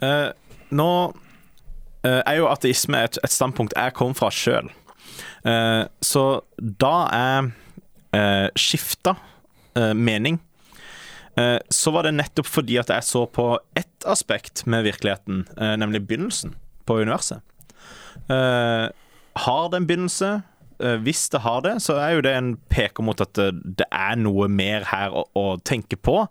Eh, 0.00 0.28
nå 0.70 0.90
uh, 1.10 2.20
er 2.20 2.36
jo 2.38 2.48
ateisme 2.48 3.00
et, 3.04 3.18
et 3.24 3.32
standpunkt 3.32 3.74
jeg 3.76 3.96
kom 3.98 4.14
fra 4.16 4.30
sjøl. 4.32 4.70
så 6.04 6.22
da 6.60 6.94
jeg 7.08 7.50
uh, 8.14 8.48
skifta 8.60 9.14
eh, 9.74 9.94
mening, 9.94 10.38
eh, 11.36 11.58
så 11.68 11.90
var 11.90 12.06
det 12.06 12.16
nettopp 12.16 12.48
fordi 12.48 12.78
at 12.80 12.90
jeg 12.92 13.06
så 13.06 13.26
på 13.26 13.52
ett 13.78 14.06
aspekt 14.08 14.66
med 14.66 14.84
virkeligheten, 14.84 15.46
eh, 15.56 15.76
nemlig 15.76 16.06
begynnelsen 16.06 16.54
på 16.86 17.00
universet. 17.00 17.42
Eh, 18.28 18.88
har 19.44 19.68
det 19.70 19.76
en 19.76 19.86
begynnelse? 19.86 20.42
Eh, 20.80 20.96
hvis 21.04 21.26
det 21.32 21.42
har 21.44 21.60
det, 21.66 21.74
så 21.84 21.98
er 22.00 22.14
jo 22.16 22.24
det 22.24 22.34
en 22.36 22.52
peker 22.72 23.04
mot 23.04 23.20
at 23.20 23.36
det, 23.36 23.86
er 23.90 24.16
noe 24.20 24.48
mer 24.52 24.86
her 24.90 25.12
å, 25.12 25.26
å 25.36 25.44
tenke 25.66 25.98
på. 26.00 26.22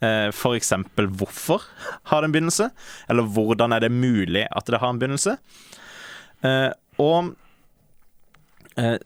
Eh, 0.00 0.28
for 0.36 0.58
eksempel 0.58 1.10
hvorfor 1.18 1.64
har 2.10 2.22
det 2.22 2.30
en 2.30 2.36
begynnelse? 2.36 2.70
Eller 3.10 3.26
hvordan 3.36 3.74
er 3.74 3.86
det 3.86 3.94
mulig 3.94 4.46
at 4.50 4.70
det 4.70 4.82
har 4.82 4.94
en 4.94 5.00
begynnelse? 5.02 5.36
Eh, 6.46 6.70
og 7.02 7.34
eh, 8.80 8.98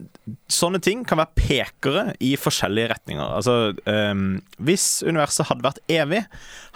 sånne 0.51 0.83
ting 0.85 1.05
kan 1.09 1.23
være 1.23 1.39
pekere 1.39 2.05
i 2.23 2.35
forskjellige 2.41 2.93
retninger. 2.95 3.25
Altså, 3.41 3.73
eh, 3.91 4.15
hvis 4.61 4.89
universet 5.07 5.49
hadde 5.51 5.67
vært 5.67 5.83
evig, 5.91 6.25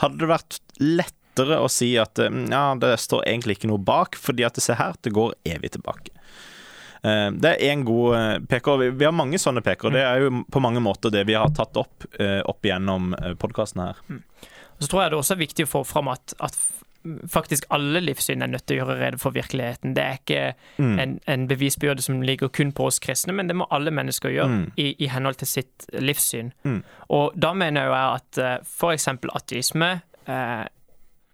hadde 0.02 0.22
det 0.22 0.32
vært 0.32 0.60
lettere 0.80 1.60
å 1.60 1.70
si 1.72 1.94
at 2.00 2.20
eh, 2.22 2.42
ja, 2.50 2.66
det 2.80 2.96
står 3.02 3.26
egentlig 3.28 3.58
ikke 3.58 3.72
noe 3.72 3.82
bak, 3.82 4.18
fordi 4.20 4.46
at 4.46 4.56
det 4.56 4.66
ser 4.66 4.80
her, 4.80 4.98
det 5.04 5.14
går 5.14 5.36
evig 5.56 5.74
tilbake. 5.76 6.14
Eh, 7.04 7.30
Det 7.30 7.50
er 7.60 7.74
én 7.74 7.84
god 7.84 8.46
PK. 8.48 8.64
peker. 8.64 8.92
Vi- 8.98 9.04
har 9.04 9.12
mange 9.12 9.36
sånne 9.38 9.60
PK. 9.62 9.90
Det 9.92 10.00
er 10.02 10.20
jo 10.24 10.44
på 10.50 10.60
mange 10.60 10.80
måter 10.80 11.10
det 11.12 11.26
vi 11.26 11.34
har 11.34 11.48
tatt 11.50 11.76
opp 11.76 12.04
eh, 12.18 12.40
opp 12.46 12.62
igjennom 12.64 13.14
podkasten 13.38 13.82
her. 13.86 13.94
Så 14.80 14.88
tror 14.88 15.02
jeg 15.02 15.10
det 15.10 15.18
også 15.18 15.32
er 15.36 15.46
viktig 15.46 15.66
å 15.66 15.70
få 15.70 15.84
fram 15.86 16.08
at, 16.08 16.32
at 16.40 16.56
faktisk 17.28 17.66
alle 17.70 18.00
livssyn 18.00 18.40
er 18.42 18.48
nødt 18.48 18.64
til 18.66 18.78
å 18.78 18.86
gjøre 18.86 18.94
rede 18.98 19.18
for 19.20 19.30
virkeligheten. 19.36 19.92
Det 19.94 20.02
er 20.02 20.14
ikke 20.18 20.54
Mm. 20.78 20.98
en, 20.98 21.20
en 21.28 21.46
bevisbyrde 21.48 22.00
som 22.02 22.22
ligger 22.22 22.48
kun 22.48 22.72
på 22.72 22.86
oss 22.86 22.98
kristne, 22.98 23.34
men 23.34 23.46
det 23.46 23.54
må 23.56 23.66
alle 23.70 23.90
mennesker 23.90 24.30
gjøre 24.32 24.48
Mm. 24.48 24.72
i, 24.78 24.96
i 25.04 25.06
henhold 25.08 25.36
til 25.36 25.46
sitt 25.46 25.86
livssyn. 25.92 26.52
Mm. 26.64 26.82
Og 27.10 27.32
da 27.38 27.52
mener 27.52 27.84
jo 27.84 27.92
jeg 27.92 28.14
at 28.14 28.38
f.eks. 28.62 28.68
for 28.78 28.92
eksempel 28.92 29.30
ateisme 29.34 30.02
eh, 30.26 30.64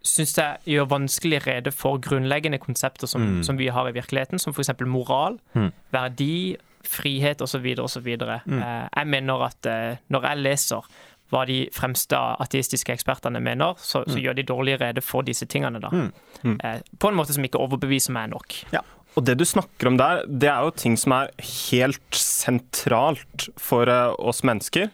syns 0.02 0.34
jeg 0.38 0.58
gjør 0.66 0.88
vanskelig 0.88 1.42
rede 1.46 1.72
for 1.72 1.98
grunnleggende 1.98 2.58
konsepter 2.58 3.06
som, 3.10 3.20
Mm. 3.22 3.42
som 3.44 3.56
vi 3.58 3.68
har 3.68 3.88
i 3.88 3.92
virkeligheten, 3.92 4.38
som 4.40 4.52
f.eks. 4.52 4.70
moral, 4.86 5.38
Mm. 5.54 5.72
verdi, 5.92 6.56
frihet 6.82 7.42
osv. 7.42 7.66
osv. 7.78 8.06
Mm. 8.46 8.62
Eh, 8.62 8.88
jeg 8.96 9.06
mener 9.06 9.42
at 9.44 9.66
eh, 9.66 9.96
når 10.10 10.22
jeg 10.22 10.38
leser 10.38 10.82
hva 11.30 11.44
de 11.46 11.68
fremste 11.72 12.16
ateistiske 12.40 12.90
ekspertene 12.92 13.38
mener, 13.40 13.74
så, 13.78 14.02
så 14.08 14.18
gjør 14.18 14.34
de 14.34 14.42
dårlig 14.42 14.80
rede 14.80 15.00
for 15.00 15.22
disse 15.22 15.46
tingene. 15.46 15.78
da. 15.80 15.88
Mm. 15.92 16.12
Mm. 16.42 16.56
Eh, 16.64 16.80
på 16.98 17.08
en 17.08 17.14
måte 17.14 17.32
som 17.36 17.44
ikke 17.44 17.60
overbeviser 17.60 18.10
meg 18.10 18.30
nok. 18.30 18.64
Ja. 18.72 18.80
Og 19.16 19.24
det 19.26 19.36
du 19.38 19.44
snakker 19.44 19.86
om 19.86 19.96
der, 19.98 20.24
det 20.26 20.48
er 20.48 20.62
jo 20.64 20.70
ting 20.70 20.96
som 20.96 21.12
er 21.12 21.30
helt 21.70 22.00
sentralt 22.14 23.48
for 23.58 23.86
oss 24.18 24.42
mennesker. 24.42 24.90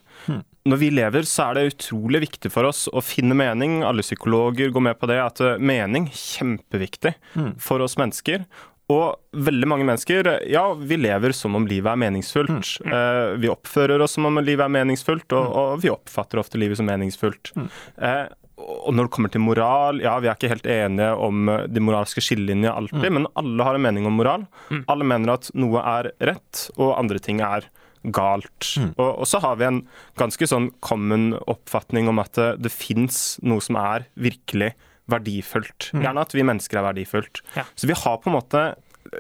Når 0.67 0.83
vi 0.83 0.93
lever, 0.93 1.27
så 1.29 1.49
er 1.49 1.59
det 1.59 1.75
utrolig 1.75 2.25
viktig 2.27 2.51
for 2.53 2.69
oss 2.69 2.87
å 2.91 3.03
finne 3.05 3.37
mening. 3.39 3.81
Alle 3.87 4.05
psykologer 4.05 4.73
går 4.75 4.89
med 4.91 4.99
på 5.01 5.09
det, 5.11 5.21
at 5.23 5.43
mening 5.57 5.87
mening 5.87 6.09
kjempeviktig 6.13 7.15
mm. 7.35 7.53
for 7.61 7.85
oss 7.85 7.97
mennesker. 7.99 8.45
Og 8.93 9.17
veldig 9.35 9.67
mange 9.67 9.87
mennesker, 9.87 10.27
eh, 10.31 10.49
ja, 10.53 10.69
vi 10.75 10.99
lever 11.01 11.35
som 11.35 11.57
om 11.59 11.67
livet 11.67 11.91
er 11.91 11.99
meningsfullt. 11.99 12.77
Eh, 12.87 13.35
vi 13.43 13.51
oppfører 13.51 14.03
oss 14.03 14.15
som 14.15 14.29
om 14.29 14.39
livet 14.39 14.63
er 14.63 14.71
meningsfullt, 14.71 15.33
og, 15.35 15.47
og 15.59 15.81
vi 15.83 15.91
oppfatter 15.91 16.39
ofte 16.39 16.61
livet 16.61 16.79
som 16.79 16.87
meningsfullt. 16.87 17.51
Eh, 17.99 18.27
og 18.57 18.95
når 18.95 19.09
det 19.09 19.13
kommer 19.13 19.33
til 19.33 19.43
moral, 19.45 19.99
ja, 20.01 20.15
vi 20.23 20.31
er 20.31 20.39
ikke 20.39 20.53
helt 20.55 20.71
enige 20.71 21.11
om 21.27 21.51
eh, 21.51 21.67
de 21.67 21.83
moralske 21.83 22.23
skillelinjene 22.23 22.77
alltid, 22.79 23.11
men 23.19 23.27
alle 23.35 23.67
har 23.67 23.79
en 23.79 23.87
mening 23.89 24.07
om 24.07 24.17
moral. 24.23 24.47
Alle 24.87 25.09
mener 25.09 25.35
at 25.35 25.51
noe 25.59 25.83
er 25.83 26.13
rett, 26.31 26.69
og 26.79 26.95
andre 26.95 27.21
ting 27.23 27.43
er 27.45 27.67
galt. 28.15 28.73
Og, 28.95 29.09
og 29.11 29.27
så 29.29 29.41
har 29.43 29.59
vi 29.61 29.69
en 29.69 29.83
ganske 30.21 30.49
sånn 30.49 30.71
common 30.85 31.33
oppfatning 31.47 32.11
om 32.11 32.23
at 32.23 32.35
det, 32.39 32.51
det 32.67 32.75
fins 32.75 33.37
noe 33.43 33.65
som 33.65 33.79
er 33.81 34.09
virkelig 34.15 34.75
verdifullt. 35.11 35.93
Gjerne 35.95 36.25
at 36.27 36.35
vi 36.35 36.45
mennesker 36.47 36.81
er 36.81 36.89
verdifullt. 36.89 37.43
Ja. 37.55 37.67
Så 37.79 37.89
vi 37.91 37.97
har 37.99 38.19
på 38.23 38.31
en 38.31 38.39
måte 38.39 38.67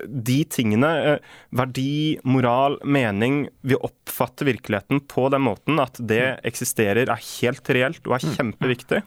de 0.07 0.41
tingene, 0.51 0.89
eh, 1.07 1.35
verdi, 1.55 2.19
moral, 2.25 2.79
mening 2.83 3.49
Vi 3.63 3.77
oppfatter 3.77 4.49
virkeligheten 4.49 5.01
på 5.07 5.29
den 5.31 5.45
måten 5.47 5.79
at 5.83 5.99
det 6.01 6.41
eksisterer, 6.45 7.07
er 7.07 7.27
helt 7.41 7.71
reelt 7.71 8.07
og 8.07 8.17
er 8.19 8.35
kjempeviktig. 8.35 9.03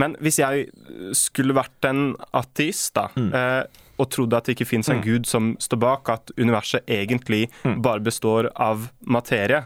Men 0.00 0.16
hvis 0.24 0.38
jeg 0.40 0.70
skulle 1.16 1.56
vært 1.56 1.84
en 1.84 2.14
ateist, 2.32 2.94
da, 2.96 3.10
eh, 3.16 3.64
og 3.98 4.10
trodde 4.10 4.36
at 4.36 4.46
det 4.46 4.56
ikke 4.56 4.68
fins 4.70 4.88
en 4.92 5.02
gud 5.04 5.26
som 5.28 5.52
står 5.60 5.80
bak, 5.82 6.08
at 6.08 6.32
universet 6.38 6.88
egentlig 6.88 7.48
bare 7.64 8.00
består 8.00 8.50
av 8.56 8.88
materie, 9.04 9.64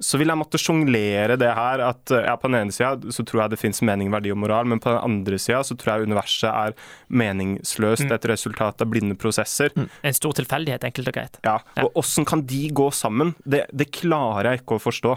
så 0.00 0.18
vil 0.20 0.32
jeg 0.32 0.40
måtte 0.40 0.58
sjonglere 0.60 1.36
det 1.40 1.50
her. 1.56 1.82
At 1.90 2.12
eh, 2.14 2.24
ja, 2.26 2.36
på 2.40 2.50
den 2.50 2.58
ene 2.62 2.74
sida 2.74 3.12
så 3.12 3.24
tror 3.26 3.44
jeg 3.44 3.54
det 3.54 3.60
fins 3.60 3.82
mening, 3.86 4.10
verdi 4.12 4.32
og 4.32 4.40
moral, 4.42 4.68
men 4.70 4.80
på 4.82 4.92
den 4.92 5.00
andre 5.00 5.38
sida 5.40 5.62
så 5.66 5.76
tror 5.78 5.92
jeg 5.94 6.10
universet 6.10 6.48
er 6.50 6.76
meningsløst, 7.08 8.06
et 8.10 8.28
resultat 8.30 8.82
av 8.82 8.90
blinde 8.90 9.16
prosesser. 9.20 9.74
En 9.76 10.16
stor 10.16 10.36
tilfeldighet, 10.40 10.86
enkelt 10.88 11.10
og 11.12 11.16
greit. 11.16 11.40
Ja, 11.46 11.58
Og 11.84 12.00
åssen 12.00 12.26
kan 12.28 12.44
de 12.48 12.62
gå 12.74 12.88
sammen? 12.94 13.34
Det, 13.44 13.66
det 13.76 13.90
klarer 13.94 14.52
jeg 14.52 14.62
ikke 14.62 14.78
å 14.78 14.82
forstå. 14.82 15.16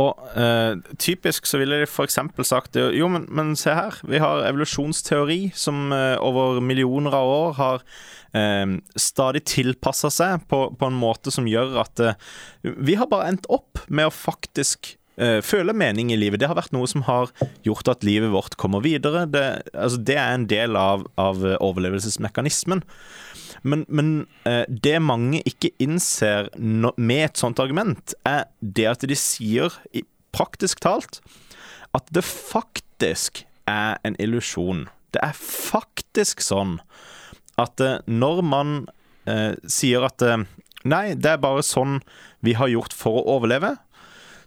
Og 0.00 0.24
uh, 0.36 0.80
typisk 1.00 1.48
så 1.48 1.60
ville 1.60 1.82
de 1.82 1.88
f.eks. 1.88 2.18
sagt 2.48 2.78
Jo, 2.80 3.10
men, 3.12 3.26
men 3.30 3.54
se 3.58 3.74
her. 3.76 4.00
Vi 4.08 4.20
har 4.22 4.46
evolusjonsteori 4.48 5.52
som 5.56 5.92
uh, 5.92 6.16
over 6.22 6.60
millioner 6.64 7.14
av 7.16 7.32
år 7.32 7.56
har 7.60 7.86
eh, 8.36 8.66
stadig 8.96 9.44
tilpassa 9.50 10.10
seg 10.12 10.48
på, 10.50 10.64
på 10.78 10.88
en 10.88 10.98
måte 10.98 11.32
som 11.34 11.48
gjør 11.48 11.78
at 11.84 12.02
eh, 12.02 12.18
vi 12.62 12.98
har 13.00 13.10
bare 13.10 13.30
endt 13.32 13.48
opp 13.52 13.82
med 13.88 14.08
å 14.08 14.14
faktisk 14.14 14.94
eh, 15.16 15.40
føle 15.44 15.74
mening 15.76 16.12
i 16.12 16.20
livet. 16.20 16.42
Det 16.42 16.50
har 16.50 16.58
vært 16.58 16.74
noe 16.76 16.88
som 16.90 17.04
har 17.08 17.32
gjort 17.66 17.92
at 17.92 18.06
livet 18.06 18.32
vårt 18.34 18.58
kommer 18.60 18.84
videre. 18.84 19.26
Det, 19.30 19.44
altså, 19.72 20.00
det 20.00 20.18
er 20.18 20.36
en 20.36 20.48
del 20.50 20.78
av, 20.78 21.06
av 21.20 21.44
overlevelsesmekanismen. 21.58 22.84
Men, 23.62 23.84
men 23.88 24.26
eh, 24.48 24.64
det 24.68 24.98
mange 25.02 25.42
ikke 25.46 25.70
innser 25.82 26.50
no, 26.58 26.92
med 26.96 27.28
et 27.28 27.40
sånt 27.40 27.62
argument, 27.62 28.14
er 28.26 28.48
det 28.60 28.88
at 28.90 29.06
de 29.06 29.18
sier, 29.18 29.74
praktisk 30.32 30.80
talt, 30.82 31.20
at 31.92 32.08
det 32.14 32.24
faktisk 32.24 33.44
er 33.68 34.00
en 34.06 34.16
illusjon. 34.22 34.86
Det 35.12 35.20
er 35.22 35.36
faktisk 35.36 36.40
sånn 36.42 36.78
at 37.60 37.82
eh, 37.84 38.00
når 38.08 38.42
man 38.46 38.74
eh, 39.28 39.54
sier 39.68 40.06
at 40.06 40.22
eh, 40.24 40.44
nei, 40.88 41.06
det 41.14 41.34
er 41.34 41.42
bare 41.42 41.64
sånn 41.66 42.00
vi 42.44 42.56
har 42.58 42.70
gjort 42.72 42.94
for 42.96 43.20
å 43.20 43.26
overleve, 43.36 43.76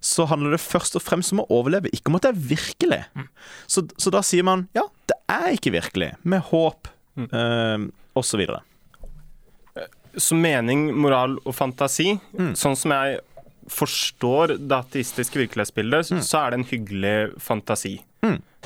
så 0.06 0.28
handler 0.30 0.54
det 0.54 0.62
først 0.62 0.98
og 1.00 1.04
fremst 1.06 1.34
om 1.34 1.42
å 1.42 1.50
overleve, 1.54 1.90
ikke 1.94 2.12
om 2.12 2.20
at 2.20 2.28
det 2.28 2.34
er 2.34 2.42
virkelig. 2.52 3.02
Så, 3.66 3.88
så 3.98 4.12
da 4.14 4.22
sier 4.26 4.46
man 4.46 4.68
ja, 4.78 4.84
det 5.10 5.18
er 5.32 5.48
ikke 5.56 5.74
virkelig, 5.74 6.12
med 6.22 6.44
håp 6.52 6.90
eh, 7.26 7.88
og 8.14 8.26
så 8.28 8.42
videre. 8.42 8.62
Så 10.16 10.38
mening, 10.40 10.92
moral 10.96 11.34
og 11.44 11.56
fantasi, 11.58 12.14
sånn 12.56 12.78
som 12.80 12.94
jeg 12.94 13.18
forstår 13.68 14.54
det 14.62 14.78
ateistiske 14.78 15.40
virkelighetsbildet, 15.42 16.12
mm. 16.14 16.22
så 16.24 16.44
er 16.44 16.54
det 16.54 16.60
en 16.60 16.70
hyggelig 16.70 17.16
fantasi. 17.44 17.98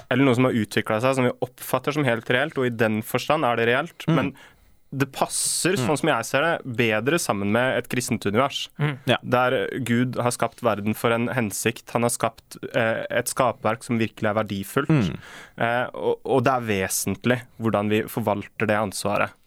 Eller 0.08 0.26
noe 0.26 0.38
som 0.38 0.48
har 0.48 0.56
utvikla 0.58 1.02
seg, 1.04 1.18
som 1.18 1.28
vi 1.28 1.36
oppfatter 1.46 1.96
som 1.96 2.08
helt 2.08 2.30
reelt, 2.32 2.58
og 2.60 2.70
i 2.70 2.74
den 2.74 3.02
forstand 3.06 3.48
er 3.48 3.60
det 3.60 3.68
reelt. 3.70 4.08
Men 4.10 4.34
det 4.90 5.06
passer, 5.14 5.76
sånn 5.78 6.00
som 6.02 6.10
jeg 6.10 6.26
ser 6.26 6.46
det, 6.46 6.54
bedre 6.80 7.20
sammen 7.22 7.52
med 7.54 7.76
et 7.78 7.90
kristent 7.92 8.26
univers. 8.26 8.64
Ja. 9.10 9.20
Der 9.22 9.56
Gud 9.86 10.18
har 10.18 10.34
skapt 10.34 10.64
verden 10.66 10.98
for 10.98 11.14
en 11.14 11.30
hensikt. 11.36 11.92
Han 11.94 12.08
har 12.08 12.14
skapt 12.14 12.58
eh, 12.72 13.04
et 13.06 13.30
skapverk 13.30 13.86
som 13.86 14.02
virkelig 14.02 14.32
er 14.32 14.40
verdifullt. 14.40 15.12
Eh, 15.62 15.86
og, 15.94 16.24
og 16.26 16.42
det 16.48 16.56
er 16.56 16.70
vesentlig 16.72 17.42
hvordan 17.62 17.94
vi 17.94 18.02
forvalter 18.10 18.72
det 18.72 18.80
ansvaret. 18.80 19.38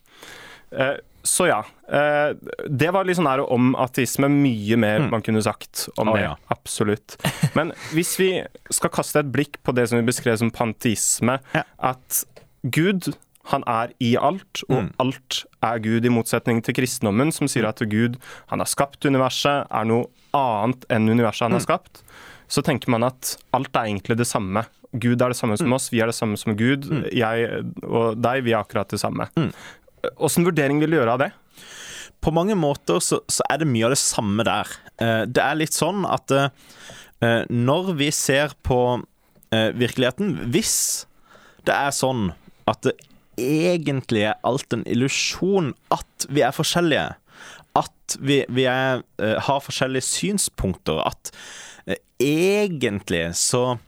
Eh, 0.71 0.95
så 1.23 1.47
ja. 1.49 1.61
Eh, 1.89 2.33
det 2.69 2.91
var 2.95 3.07
litt 3.07 3.19
sånn 3.19 3.29
her 3.31 3.43
om 3.45 3.73
ateisme. 3.79 4.29
Mye 4.33 4.79
mer 4.81 5.07
man 5.13 5.23
kunne 5.25 5.43
sagt 5.45 5.87
om 5.97 6.11
oh, 6.11 6.17
det. 6.17 6.25
ja. 6.27 6.37
Absolutt. 6.55 7.17
Men 7.59 7.75
hvis 7.93 8.15
vi 8.21 8.31
skal 8.75 8.93
kaste 8.95 9.23
et 9.23 9.33
blikk 9.35 9.61
på 9.63 9.75
det 9.77 9.89
som 9.91 10.01
vi 10.01 10.09
beskrev 10.09 10.39
som 10.41 10.51
panteisme, 10.55 11.39
Ja. 11.55 11.63
at 11.79 12.25
Gud 12.63 13.13
han 13.51 13.65
er 13.67 13.91
i 13.99 14.13
alt, 14.15 14.63
og 14.71 14.93
alt 15.03 15.41
er 15.67 15.81
Gud, 15.83 16.05
i 16.07 16.13
motsetning 16.15 16.61
til 16.63 16.77
kristendommen, 16.79 17.33
som 17.35 17.49
sier 17.51 17.67
at 17.67 17.83
Gud 17.91 18.21
han 18.53 18.63
har 18.63 18.71
skapt 18.71 19.03
universet, 19.03 19.67
er 19.67 19.89
noe 19.91 20.07
annet 20.37 20.87
enn 20.95 21.11
universet 21.11 21.49
han 21.49 21.57
har 21.59 21.65
skapt. 21.65 22.05
Så 22.47 22.63
tenker 22.63 22.93
man 22.95 23.03
at 23.09 23.35
alt 23.57 23.75
er 23.75 23.89
egentlig 23.91 24.19
det 24.21 24.29
samme. 24.31 24.63
Gud 24.93 25.23
er 25.25 25.33
det 25.33 25.39
samme 25.39 25.57
som 25.57 25.73
oss, 25.73 25.89
vi 25.91 26.03
er 26.05 26.11
det 26.11 26.15
samme 26.15 26.37
som 26.39 26.55
Gud. 26.55 26.85
Jeg 27.17 27.63
og 27.83 28.19
deg, 28.21 28.45
vi 28.45 28.53
er 28.53 28.61
akkurat 28.61 28.91
det 28.93 29.01
samme. 29.01 29.27
Åssen 30.19 30.47
vurdering 30.47 30.81
vil 30.83 30.91
du 30.93 30.99
gjøre 30.99 31.17
av 31.17 31.25
det? 31.27 31.33
på 32.23 32.31
mange 32.35 32.55
måter 32.59 33.01
så, 33.03 33.21
så 33.31 33.45
er 33.51 33.63
det 33.63 33.71
mye 33.71 33.89
av 33.89 33.95
det 33.97 34.03
samme 34.03 34.45
der. 34.47 34.69
Eh, 35.03 35.23
det 35.27 35.43
er 35.43 35.59
litt 35.59 35.75
sånn 35.75 36.05
at 36.07 36.31
eh, 36.31 37.43
når 37.51 37.95
vi 37.99 38.11
ser 38.15 38.55
på 38.67 38.79
eh, 39.51 39.71
virkeligheten 39.75 40.37
Hvis 40.55 40.77
det 41.67 41.75
er 41.75 41.91
sånn 41.95 42.31
at 42.71 42.87
det 42.87 42.95
egentlig 43.43 44.27
er 44.29 44.39
alt 44.47 44.75
en 44.75 44.85
illusjon 44.87 45.73
at 45.95 46.27
vi 46.31 46.45
er 46.45 46.55
forskjellige, 46.55 47.09
at 47.79 48.17
vi, 48.21 48.43
vi 48.53 48.67
er, 48.71 49.03
eh, 49.23 49.39
har 49.43 49.63
forskjellige 49.65 50.07
synspunkter, 50.07 51.01
at 51.07 51.33
eh, 51.87 51.99
egentlig 52.23 53.25
så, 53.41 53.79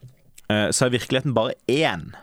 eh, 0.48 0.70
så 0.74 0.87
er 0.87 0.94
virkeligheten 0.96 1.37
bare 1.37 1.59
én. 1.70 2.14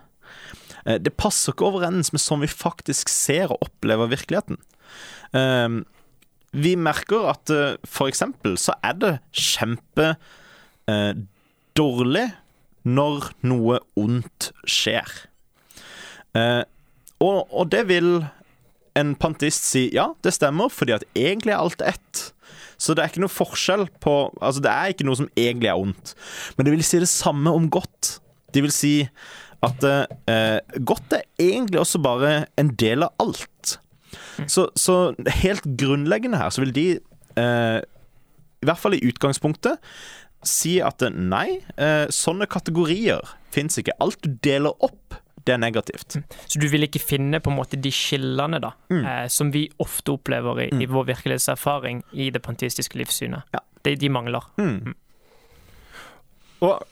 Eh, 0.86 1.00
Det 1.00 1.14
passer 1.18 1.54
ikke 1.54 1.70
overens 1.70 2.12
med 2.14 2.22
sånn 2.24 2.44
vi 2.44 2.52
faktisk 2.52 3.10
ser 3.12 3.52
og 3.52 3.68
opplever 3.68 4.12
virkeligheten. 4.12 4.60
Eh, 5.34 5.82
vi 6.52 6.76
merker 6.76 7.30
at 7.32 7.50
eh, 7.54 7.78
for 7.88 8.12
eksempel 8.12 8.58
så 8.60 8.76
er 8.84 8.98
det 9.00 9.14
kjempe 9.32 10.16
eh, 10.92 11.14
når 12.84 13.32
noe 13.48 13.78
ondt 13.98 14.52
skjer. 14.70 15.08
Og, 17.22 17.64
det 17.72 17.82
vil 17.90 18.26
en 19.00 19.14
pantist 19.16 19.66
si 19.70 19.88
ja, 19.96 20.12
det 20.22 20.34
stemmer, 20.36 20.70
fordi 20.70 20.94
at 20.98 21.06
egentlig 21.18 21.56
er 21.56 21.64
alt 21.64 21.82
ett. 21.86 22.24
Så 22.82 22.94
det 22.94 23.04
er 23.04 23.12
ikke 23.12 23.24
noe 23.24 23.34
forskjell 23.34 23.86
på 24.02 24.14
Altså, 24.42 24.62
det 24.66 24.72
er 24.74 24.94
ikke 24.94 25.06
noe 25.08 25.20
som 25.20 25.30
egentlig 25.38 25.70
er 25.72 25.80
ondt. 25.80 26.14
Men 26.58 26.68
det 26.68 26.76
vil 26.76 26.86
si 26.86 27.02
det 27.02 27.10
samme 27.12 27.54
om 27.54 27.70
godt. 27.72 28.18
De 28.54 28.64
vil 28.66 28.74
si 28.74 28.94
at 29.66 29.86
eh, 29.86 30.60
godt 30.88 31.14
er 31.18 31.28
egentlig 31.40 31.80
også 31.82 32.02
bare 32.02 32.46
en 32.60 32.74
del 32.82 33.06
av 33.06 33.14
alt. 33.22 33.78
Så, 34.50 34.68
så 34.76 35.14
helt 35.44 35.68
grunnleggende 35.78 36.40
her 36.42 36.50
så 36.54 36.64
vil 36.64 36.74
de, 36.76 36.86
eh, 37.38 37.80
i 38.62 38.68
hvert 38.68 38.82
fall 38.82 38.98
i 38.98 39.04
utgangspunktet, 39.06 39.78
si 40.48 40.80
at 40.82 41.06
eh, 41.06 41.14
nei, 41.14 41.62
eh, 41.78 42.08
sånne 42.14 42.50
kategorier 42.50 43.22
fins 43.54 43.78
ikke. 43.78 43.96
Alt 44.02 44.24
du 44.26 44.34
deler 44.44 44.74
opp, 44.82 45.20
det 45.46 45.56
er 45.56 45.62
negativt. 45.62 46.20
Så 46.46 46.62
du 46.62 46.68
vil 46.70 46.86
ikke 46.86 47.02
finne 47.02 47.40
på 47.42 47.50
en 47.54 47.58
måte 47.58 47.80
de 47.82 47.92
skillene 47.94 48.60
da, 48.62 48.74
eh, 48.94 49.26
som 49.34 49.54
vi 49.54 49.68
ofte 49.82 50.16
opplever 50.18 50.66
i, 50.68 50.70
i 50.84 50.90
vår 50.90 51.08
virkelighetserfaring 51.14 52.04
i 52.14 52.30
det 52.34 52.44
pantistiske 52.46 53.00
livssynet. 53.02 53.46
Ja. 53.54 53.64
De, 53.86 53.96
de 53.98 54.10
mangler. 54.14 54.46
Og 56.62 56.84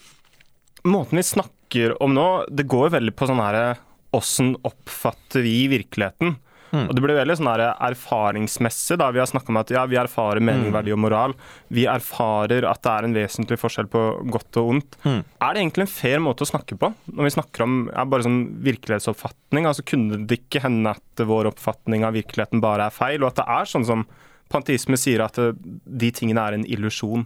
måten 0.89 1.19
vi 1.19 1.25
snakker 1.25 1.58
om 1.99 2.13
nå, 2.15 2.27
det 2.49 2.67
går 2.69 2.95
veldig 2.97 3.15
på 3.15 3.29
sånn 3.29 3.41
her 3.43 3.77
Åssen 4.15 4.55
oppfatter 4.65 5.43
vi 5.45 5.67
virkeligheten? 5.69 6.37
Og 6.69 6.91
det 6.93 7.01
blir 7.01 7.17
veldig 7.17 7.35
sånn 7.39 7.49
erfaringsmessig. 7.49 8.97
da 9.01 9.09
Vi 9.13 9.21
har 9.21 9.29
snakka 9.29 9.49
om 9.51 9.59
at 9.61 9.71
ja, 9.73 9.85
vi 9.89 9.97
erfarer 9.97 10.41
mening, 10.43 10.71
verdi 10.73 10.93
og 10.93 11.01
moral. 11.01 11.33
Vi 11.73 11.87
erfarer 11.89 12.67
at 12.69 12.81
det 12.85 12.93
er 12.93 13.07
en 13.07 13.17
vesentlig 13.17 13.59
forskjell 13.61 13.89
på 13.89 14.03
godt 14.29 14.59
og 14.61 14.71
ondt. 14.75 14.99
Er 15.05 15.55
det 15.55 15.63
egentlig 15.63 15.87
en 15.87 15.93
fair 15.93 16.21
måte 16.23 16.45
å 16.45 16.51
snakke 16.51 16.77
på? 16.79 16.91
Når 17.09 17.29
vi 17.29 17.35
snakker 17.37 17.65
om 17.65 17.79
ja, 17.89 18.05
bare 18.05 18.27
sånn 18.27 18.41
virkelighetsoppfatning, 18.65 19.69
altså 19.69 19.85
kunne 19.87 20.21
det 20.29 20.43
ikke 20.43 20.63
hende 20.65 20.93
at 20.93 21.25
vår 21.29 21.51
oppfatning 21.53 22.05
av 22.05 22.17
virkeligheten 22.17 22.61
bare 22.63 22.89
er 22.89 22.95
feil, 22.95 23.23
og 23.23 23.31
at 23.31 23.41
det 23.41 23.49
er 23.57 23.73
sånn 23.73 23.89
som 23.89 24.05
panteisme 24.49 24.97
sier, 24.97 25.25
at 25.25 25.37
de 25.37 26.13
tingene 26.13 26.45
er 26.45 26.57
en 26.57 26.69
illusjon? 26.69 27.25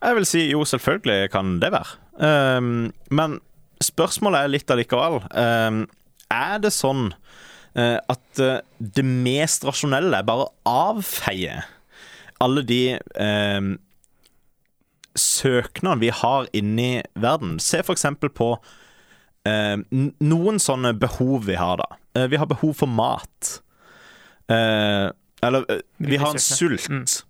Jeg 0.00 0.16
vil 0.16 0.28
si 0.28 0.46
jo, 0.48 0.64
selvfølgelig 0.68 1.32
kan 1.32 1.58
det 1.60 1.72
være. 1.74 1.98
Um, 2.20 2.90
men 3.12 3.40
spørsmålet 3.84 4.44
er 4.44 4.52
litt 4.54 4.72
allikevel. 4.72 5.20
Um, 5.32 5.84
er 6.30 6.60
det 6.62 6.72
sånn 6.74 7.10
eh, 7.74 7.98
at 7.98 8.40
eh, 8.42 8.60
det 8.78 9.04
mest 9.04 9.64
rasjonelle 9.66 10.20
er 10.20 10.26
bare 10.28 10.50
avfeie 10.68 11.62
alle 12.40 12.62
de 12.64 12.82
um, 13.18 13.72
søknadene 15.18 16.00
vi 16.04 16.12
har 16.14 16.46
inni 16.56 16.92
verden? 17.18 17.58
Se 17.62 17.82
eksempel 17.82 18.30
på 18.32 18.52
eh, 19.48 19.76
noen 19.82 20.62
sånne 20.62 20.94
behov 21.00 21.48
vi 21.48 21.58
har, 21.58 21.82
da. 21.82 21.98
Eh, 22.14 22.28
vi 22.30 22.38
har 22.40 22.48
behov 22.50 22.76
for 22.82 22.90
mat. 22.90 23.56
Eh, 24.50 25.08
eller 25.42 25.66
eh, 25.70 25.82
vi 25.98 26.20
har 26.20 26.34
en 26.34 26.42
sult 26.42 27.24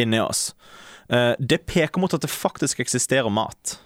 inni 0.00 0.20
oss. 0.20 0.48
Eh, 1.08 1.34
det 1.38 1.64
peker 1.68 2.00
mot 2.02 2.14
at 2.14 2.24
det 2.24 2.32
faktisk 2.32 2.80
eksisterer 2.82 3.32
mat. 3.32 3.78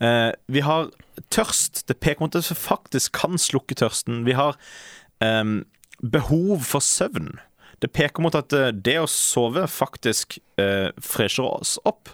Eh, 0.00 0.30
vi 0.48 0.60
har 0.66 0.90
tørst. 1.30 1.84
Det 1.88 1.98
peker 2.00 2.20
mot 2.24 2.36
at 2.36 2.46
vi 2.50 2.56
faktisk 2.56 3.12
kan 3.20 3.38
slukke 3.38 3.74
tørsten. 3.78 4.24
Vi 4.26 4.32
har 4.38 4.56
um, 5.20 5.64
behov 6.02 6.60
for 6.64 6.80
søvn. 6.84 7.34
Det 7.80 7.92
peker 7.96 8.20
mot 8.24 8.34
at 8.36 8.52
eh, 8.56 8.70
det 8.76 8.98
å 9.00 9.06
sove 9.08 9.66
faktisk 9.70 10.38
uh, 10.60 10.90
fresher 11.00 11.46
oss 11.48 11.78
opp. 11.88 12.12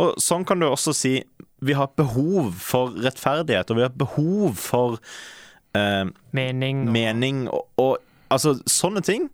Og 0.00 0.16
sånn 0.22 0.44
kan 0.48 0.60
du 0.62 0.68
også 0.70 0.94
si 0.96 1.14
vi 1.62 1.76
har 1.78 1.92
behov 1.96 2.54
for 2.58 2.90
rettferdighet, 3.04 3.70
og 3.70 3.76
vi 3.78 3.84
har 3.84 3.92
behov 3.94 4.56
for 4.58 4.96
uh, 5.76 6.08
Mening. 6.34 6.86
og- 6.88 6.92
mening 6.96 7.42
og, 7.52 7.68
og 7.78 7.98
altså 8.32 8.56
sånne 8.66 9.02
ting 9.06 9.28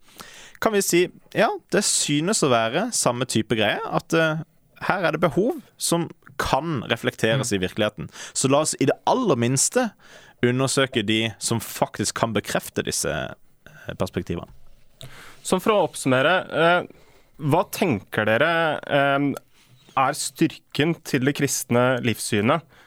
kan 0.60 0.74
vi 0.74 0.80
si 0.82 1.00
ja, 1.38 1.46
det 1.72 1.84
synes 1.86 2.42
å 2.42 2.50
være 2.50 2.88
samme 2.92 3.24
type 3.30 3.54
greie. 3.56 3.78
At 3.94 4.12
uh, 4.18 4.42
her 4.82 5.06
er 5.06 5.14
det 5.14 5.22
behov 5.22 5.60
som 5.78 6.08
kan 6.40 6.82
reflekteres 6.90 7.52
i 7.52 7.60
virkeligheten. 7.62 8.08
Så 8.32 8.50
la 8.50 8.62
oss 8.64 8.76
i 8.78 8.88
det 8.88 8.96
aller 9.10 9.38
minste 9.38 9.88
undersøke 10.44 11.02
de 11.02 11.32
som 11.42 11.60
faktisk 11.62 12.18
kan 12.20 12.34
bekrefte 12.36 12.84
disse 12.86 13.10
eh, 13.10 13.94
perspektivene. 13.98 14.50
Så 15.42 15.58
for 15.62 15.74
å 15.74 15.84
oppsummere, 15.88 16.34
eh, 16.48 16.80
hva 17.38 17.62
tenker 17.74 18.28
dere 18.28 18.52
eh, 18.82 19.28
er 19.98 20.18
styrken 20.18 20.94
til 21.06 21.26
det 21.26 21.36
kristne 21.38 21.86
livssynet 22.06 22.77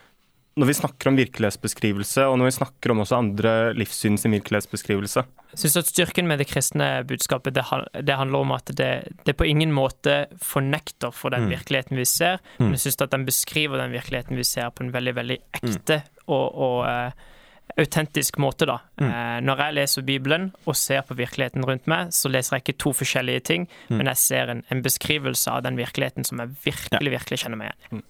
når 0.52 0.68
vi 0.68 0.74
snakker 0.76 1.08
om 1.08 1.16
virkelighetsbeskrivelse, 1.16 2.26
og 2.28 2.36
når 2.36 2.50
vi 2.50 2.54
snakker 2.58 2.92
om 2.92 3.00
også 3.00 3.16
andre 3.22 3.52
livssyn 3.72 4.18
sin 4.20 4.34
virkelighetsbeskrivelse? 4.36 5.24
Jeg 5.52 5.60
synes 5.62 5.78
at 5.80 5.88
Styrken 5.88 6.28
med 6.28 6.42
det 6.42 6.48
kristne 6.50 6.88
budskapet 7.08 7.56
det, 7.56 7.64
handler 8.16 8.38
om 8.38 8.52
at 8.52 8.68
det, 8.76 8.90
det 9.24 9.36
på 9.36 9.48
ingen 9.48 9.72
måte 9.72 10.26
fornekter 10.44 11.12
for 11.16 11.32
den 11.32 11.48
virkeligheten 11.48 11.96
vi 11.96 12.04
ser, 12.08 12.40
men 12.60 12.76
jeg 12.76 12.84
synes 12.84 13.00
at 13.00 13.16
den 13.16 13.26
beskriver 13.28 13.80
den 13.80 13.96
virkeligheten 13.96 14.36
vi 14.36 14.44
ser 14.44 14.68
på 14.72 14.84
en 14.84 14.92
veldig 14.92 15.16
veldig 15.16 15.38
ekte 15.56 16.02
og, 16.26 16.46
og 16.52 16.78
uh, 16.84 17.32
autentisk 17.80 18.36
måte. 18.42 18.68
da. 18.68 18.78
Uh, 19.00 19.40
når 19.40 19.66
jeg 19.66 19.78
leser 19.80 20.08
Bibelen 20.08 20.50
og 20.66 20.76
ser 20.76 21.00
på 21.08 21.16
virkeligheten 21.16 21.64
rundt 21.64 21.88
meg, 21.88 22.12
så 22.12 22.28
leser 22.28 22.58
jeg 22.58 22.66
ikke 22.66 22.80
to 22.84 22.92
forskjellige 23.00 23.48
ting, 23.48 23.68
men 23.88 24.08
jeg 24.12 24.20
ser 24.20 24.52
en, 24.52 24.64
en 24.68 24.84
beskrivelse 24.84 25.48
av 25.52 25.64
den 25.64 25.80
virkeligheten 25.80 26.28
som 26.28 26.44
jeg 26.44 26.56
virkelig, 26.64 27.16
virkelig 27.20 27.44
kjenner 27.44 27.64
meg 27.64 27.72
igjen 27.72 28.02
i. 28.02 28.08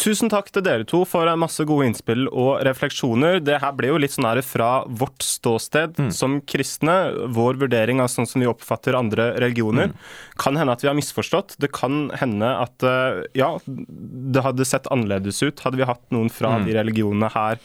Tusen 0.00 0.30
takk 0.32 0.48
til 0.50 0.64
dere 0.64 0.86
to 0.88 1.02
for 1.06 1.28
masse 1.38 1.62
gode 1.68 1.86
innspill 1.90 2.24
og 2.30 2.62
refleksjoner. 2.66 3.38
Det 3.44 3.58
her 3.62 3.74
ble 3.76 3.90
jo 3.92 3.98
litt 4.00 4.14
sånn 4.14 4.26
her 4.26 4.40
fra 4.42 4.70
vårt 4.88 5.22
ståsted 5.22 6.00
som 6.16 6.40
kristne. 6.48 6.96
Vår 7.36 7.60
vurdering 7.60 8.00
av 8.02 8.08
sånn 8.10 8.26
som 8.26 8.40
vi 8.42 8.48
oppfatter 8.50 8.96
andre 8.98 9.30
religioner. 9.42 9.92
Kan 10.40 10.56
hende 10.58 10.74
at 10.74 10.82
vi 10.82 10.88
har 10.90 10.96
misforstått. 10.98 11.56
Det 11.62 11.70
kan 11.76 12.10
hende 12.18 12.50
at 12.64 12.82
eh, 12.88 13.22
ja, 13.38 13.52
det 13.66 14.42
hadde 14.48 14.66
sett 14.66 14.88
annerledes 14.90 15.42
ut 15.44 15.60
hadde 15.62 15.78
vi 15.82 15.86
hatt 15.88 16.02
noen 16.10 16.32
fra 16.32 16.56
de 16.66 16.74
religionene 16.80 17.28
her 17.36 17.60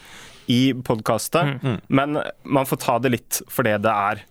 i 0.48 0.72
podkastet. 0.84 1.58
Men 1.88 2.20
man 2.44 2.66
får 2.68 2.84
ta 2.84 2.98
det 3.02 3.16
litt 3.16 3.42
for 3.48 3.66
det 3.68 3.78
det 3.84 3.92
er. 3.92 4.22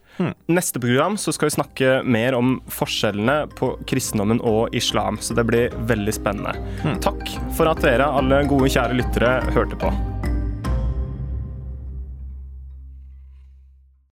Neste 0.47 0.81
program 0.81 1.17
så 1.21 1.33
skal 1.35 1.49
vi 1.49 1.55
snakke 1.57 1.93
mer 2.07 2.37
om 2.37 2.57
forskjellene 2.73 3.39
på 3.57 3.73
kristendommen 3.89 4.41
og 4.41 4.75
islam, 4.77 5.19
så 5.21 5.37
det 5.37 5.47
blir 5.49 5.75
veldig 5.89 6.15
spennende. 6.15 6.55
Takk 7.05 7.23
for 7.57 7.69
at 7.69 7.83
dere, 7.85 8.09
alle 8.19 8.43
gode, 8.49 8.71
kjære 8.73 8.97
lyttere, 8.97 9.37
hørte 9.55 9.79
på. 9.79 9.93